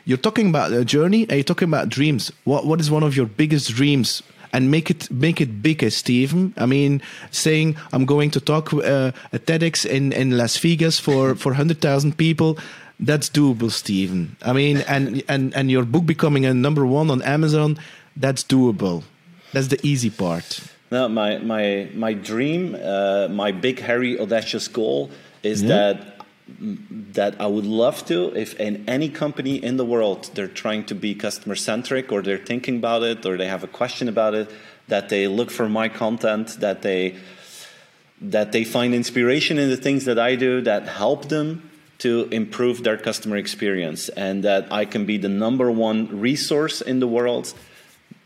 [0.05, 2.33] you're talking about a journey and you're talking about dreams.
[2.45, 4.23] What what is one of your biggest dreams
[4.53, 6.55] and make it make it big as Steven.
[6.57, 11.35] I mean, saying I'm going to talk uh, at TEDx in, in Las Vegas for
[11.43, 12.59] for hundred thousand people.
[13.01, 14.37] That's doable, Steven.
[14.43, 17.79] I mean, and and and your book becoming a number one on Amazon.
[18.17, 19.03] That's doable.
[19.53, 20.61] That's the easy part.
[20.91, 25.11] No, my my my dream, uh, my big, hairy, audacious goal
[25.43, 25.69] is yeah.
[25.69, 26.12] that
[26.49, 30.95] that I would love to if in any company in the world they're trying to
[30.95, 34.51] be customer centric or they're thinking about it or they have a question about it
[34.89, 37.17] that they look for my content that they
[38.21, 42.83] that they find inspiration in the things that I do that help them to improve
[42.83, 47.55] their customer experience and that I can be the number one resource in the world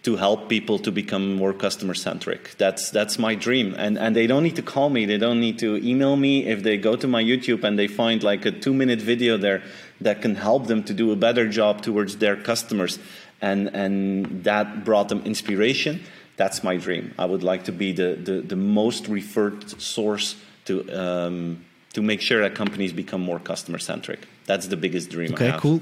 [0.07, 2.55] to help people to become more customer centric.
[2.59, 3.75] That's that's my dream.
[3.77, 5.05] And and they don't need to call me.
[5.05, 6.47] They don't need to email me.
[6.47, 9.65] If they go to my YouTube and they find like a two minute video there
[10.01, 13.01] that can help them to do a better job towards their customers,
[13.41, 16.01] and and that brought them inspiration.
[16.37, 17.13] That's my dream.
[17.19, 20.37] I would like to be the the, the most referred source
[20.67, 20.73] to.
[21.03, 21.65] Um,
[21.97, 24.21] to make sure that companies become more customer centric.
[24.45, 25.33] That's the biggest dream.
[25.33, 25.81] Okay, cool.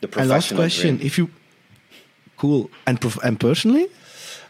[0.00, 1.06] The professional and last question: dream.
[1.06, 1.28] If you
[2.38, 2.70] Cool.
[2.86, 3.88] And and personally?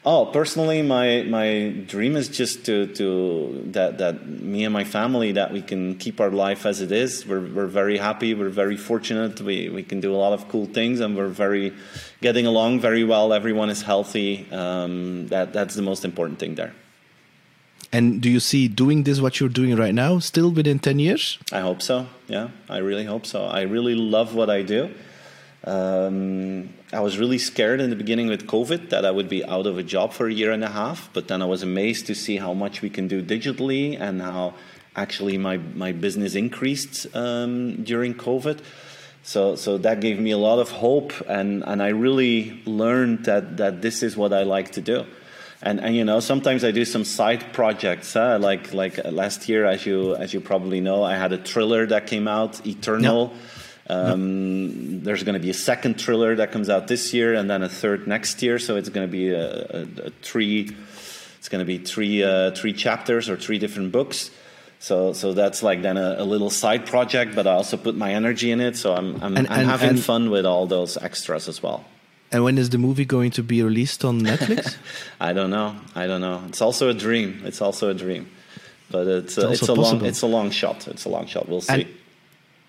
[0.04, 5.32] Oh, personally, my my dream is just to to that that me and my family
[5.32, 7.26] that we can keep our life as it is.
[7.26, 8.32] We're we're very happy.
[8.32, 9.40] We're very fortunate.
[9.40, 11.72] We we can do a lot of cool things, and we're very
[12.20, 13.32] getting along very well.
[13.32, 14.46] Everyone is healthy.
[14.52, 16.72] Um, that that's the most important thing there.
[17.92, 21.38] And do you see doing this what you're doing right now still within ten years?
[21.52, 22.06] I hope so.
[22.28, 23.46] Yeah, I really hope so.
[23.46, 24.90] I really love what I do.
[25.64, 29.66] Um, I was really scared in the beginning with COVID that I would be out
[29.66, 32.14] of a job for a year and a half, but then I was amazed to
[32.14, 34.54] see how much we can do digitally and how
[34.96, 38.60] actually my, my business increased um, during COVID.
[39.22, 43.58] So, so that gave me a lot of hope, and, and I really learned that,
[43.58, 45.04] that this is what I like to do.
[45.60, 48.38] And, and you know sometimes I do some side projects huh?
[48.40, 52.06] like like last year as you as you probably know I had a thriller that
[52.06, 53.34] came out Eternal
[53.88, 57.62] um, There's going to be a second thriller that comes out this year, and then
[57.62, 58.58] a third next year.
[58.58, 60.70] So it's going to be a, a, a three.
[61.38, 64.30] It's going to be three uh, three chapters or three different books.
[64.80, 68.14] So so that's like then a, a, little side project, but I also put my
[68.14, 68.76] energy in it.
[68.76, 71.84] So I'm I'm, and, I'm and, having and fun with all those extras as well.
[72.30, 74.76] And when is the movie going to be released on Netflix?
[75.20, 75.76] I don't know.
[75.94, 76.44] I don't know.
[76.48, 77.40] It's also a dream.
[77.44, 78.30] It's also a dream,
[78.90, 80.86] but it's it's, it's a long it's a long shot.
[80.86, 81.48] It's a long shot.
[81.48, 81.88] We'll see.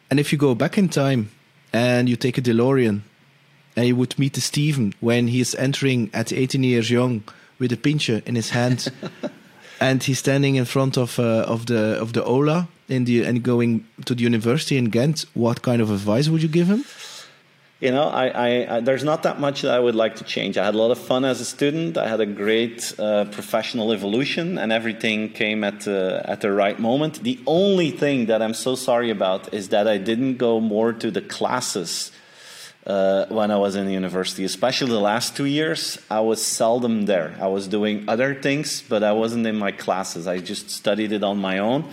[0.10, 1.30] And if you go back in time
[1.72, 3.01] and you take a DeLorean
[3.76, 7.24] and you would meet Steven when he's entering at 18 years young
[7.60, 8.91] with a pincher in his hand
[9.80, 13.43] and he's standing in front of uh, of the of the Ola in the and
[13.43, 16.84] going to the university in Ghent, what kind of advice would you give him?
[17.80, 20.57] You know, I, I, I, there's not that much that I would like to change.
[20.57, 21.97] I had a lot of fun as a student.
[21.97, 26.77] I had a great uh, professional evolution, and everything came at the, at the right
[26.77, 27.23] moment.
[27.23, 31.09] The only thing that I'm so sorry about is that I didn't go more to
[31.09, 32.11] the classes
[32.86, 35.99] uh, when I was in university, especially the last two years.
[36.09, 37.38] I was seldom there.
[37.39, 40.27] I was doing other things, but I wasn't in my classes.
[40.27, 41.89] I just studied it on my own.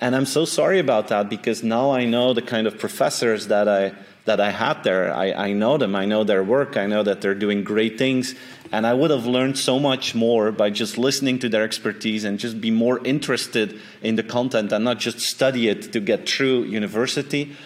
[0.00, 3.68] And I'm so sorry about that because now I know the kind of professors that
[3.68, 3.94] I
[4.28, 5.12] that I had there.
[5.12, 8.34] I, I know them, I know their work, I know that they're doing great things.
[8.70, 12.38] And I would have learned so much more by just listening to their expertise and
[12.38, 16.64] just be more interested in the content and not just study it to get through
[16.64, 17.56] university.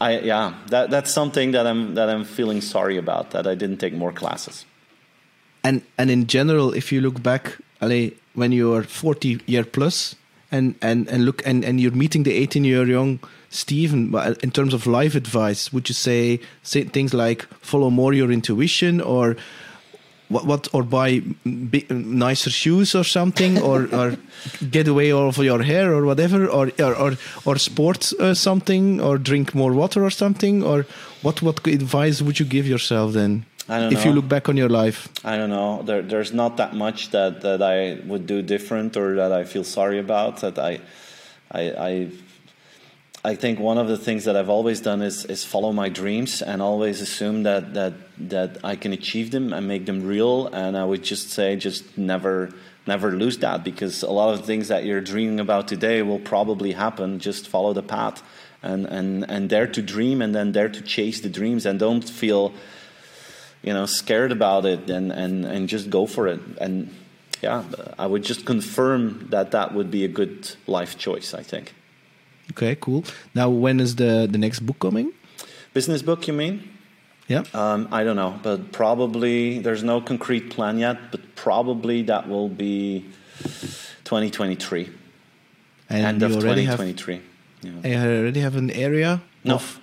[0.00, 3.78] I, yeah, that, that's something that I'm, that I'm feeling sorry about, that I didn't
[3.78, 4.64] take more classes.
[5.64, 10.14] And, and in general, if you look back, Ale, when you're 40 year plus
[10.52, 13.18] and, and, and look and, and you're meeting the 18 year young
[13.50, 18.30] Steven, in terms of life advice, would you say, say things like follow more your
[18.30, 19.36] intuition or
[20.28, 24.16] what, what or buy nicer shoes or something or, or
[24.70, 27.12] get away all of your hair or whatever or or or,
[27.46, 30.84] or sport uh, something or drink more water or something or
[31.22, 34.10] what what advice would you give yourself then I don't if know.
[34.10, 35.82] you look back on your life I don't know.
[35.82, 39.64] There, there's not that much that, that I would do different or that I feel
[39.64, 40.38] sorry about.
[40.38, 40.80] That I,
[41.50, 42.10] I, I,
[43.24, 46.40] I think one of the things that I've always done is, is follow my dreams
[46.40, 50.46] and always assume that, that that I can achieve them and make them real.
[50.48, 52.50] And I would just say, just never
[52.86, 56.72] never lose that because a lot of things that you're dreaming about today will probably
[56.72, 57.18] happen.
[57.18, 58.22] Just follow the path
[58.62, 62.08] and and and dare to dream and then dare to chase the dreams and don't
[62.08, 62.52] feel
[63.62, 66.92] you know scared about it and and and just go for it and
[67.42, 67.64] yeah
[67.98, 71.74] i would just confirm that that would be a good life choice i think
[72.50, 75.12] okay cool now when is the the next book coming
[75.74, 76.62] business book you mean
[77.28, 82.28] yeah um, i don't know but probably there's no concrete plan yet but probably that
[82.28, 83.04] will be
[84.04, 84.88] 2023
[85.90, 87.20] and end of you already have 2023
[87.62, 87.98] yeah.
[87.98, 89.54] I already have an area No.
[89.54, 89.80] of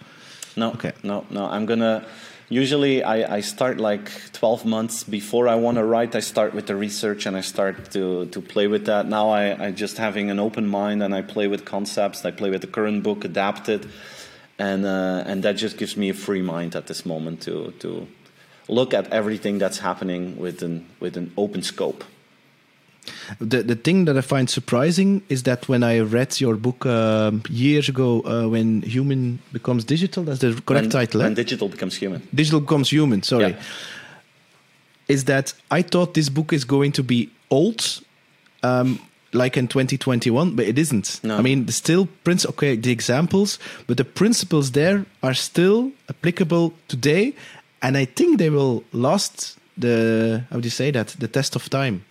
[0.55, 0.72] No.
[0.72, 0.93] Okay.
[1.03, 1.45] No, no.
[1.45, 2.05] I'm gonna.
[2.50, 6.16] Usually, I, I start like 12 months before I want to write.
[6.16, 9.08] I start with the research and I start to, to play with that.
[9.08, 12.24] Now I, I just having an open mind and I play with concepts.
[12.24, 13.88] I play with the current book, adapt it,
[14.60, 18.08] and uh, and that just gives me a free mind at this moment to to
[18.68, 22.04] look at everything that's happening with an with an open scope.
[23.39, 27.41] The the thing that I find surprising is that when I read your book um,
[27.49, 31.22] years ago, uh, when human becomes digital, that's the correct when, title.
[31.22, 31.30] eh?
[31.34, 32.22] Digital becomes human.
[32.34, 33.24] digital becomes human.
[33.24, 33.62] Sorry, Yeah.
[35.08, 38.01] is that I thought this book is going to be old,
[38.64, 38.99] um,
[39.34, 41.20] like in 2021, but it isn't.
[41.24, 41.38] No.
[41.38, 42.45] I mean, the still prince.
[42.45, 47.34] Okay, the examples, but the principles there are still applicable today,
[47.82, 51.70] and I think they will last the how do you say that the test of
[51.70, 52.03] time.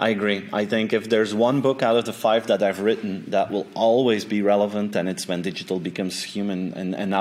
[0.00, 0.48] I agree.
[0.50, 3.66] I think if there's one book out of the five that I've written that will
[3.74, 6.72] always be relevant, and it's when digital becomes human.
[6.72, 7.12] And, and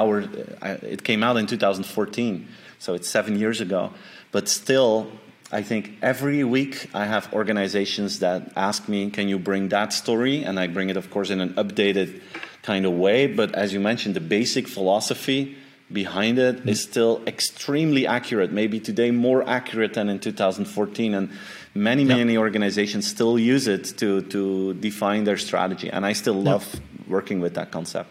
[0.82, 2.48] it came out in 2014,
[2.80, 3.92] so it's seven years ago.
[4.32, 5.12] But still,
[5.52, 10.46] I think every week I have organizations that ask me, "Can you bring that story?"
[10.46, 12.22] And I bring it, of course, in an updated
[12.64, 13.28] kind of way.
[13.28, 15.58] But as you mentioned, the basic philosophy
[15.92, 18.52] behind it is still extremely accurate.
[18.52, 21.30] Maybe today more accurate than in 2014, and
[21.74, 25.90] many many organizations still use it to to define their strategy.
[25.92, 26.66] And I still love
[27.08, 28.10] working with that concept.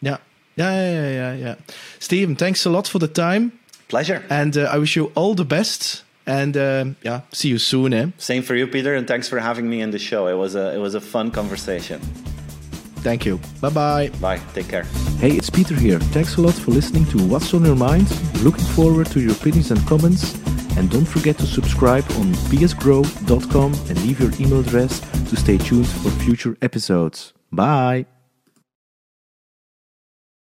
[0.00, 0.18] Yeah,
[0.56, 1.34] yeah, yeah, yeah, yeah.
[1.34, 1.54] yeah.
[1.98, 3.52] Steven, thanks a lot for the time,
[3.88, 4.22] Pleasure.
[4.30, 6.04] and uh, I wish you all the best.
[6.26, 8.06] And um yeah, see you soon, eh?
[8.18, 10.28] Same for you, Peter, and thanks for having me in the show.
[10.28, 12.00] It was a it was a fun conversation.
[13.02, 13.40] Thank you.
[13.60, 14.08] Bye bye.
[14.20, 14.40] Bye.
[14.54, 14.84] Take care.
[15.18, 15.98] Hey, it's Peter here.
[15.98, 18.08] Thanks a lot for listening to What's on Your Mind.
[18.42, 20.34] Looking forward to your opinions and comments.
[20.76, 25.88] And don't forget to subscribe on psgrow.com and leave your email address to stay tuned
[25.88, 27.32] for future episodes.
[27.50, 28.17] Bye.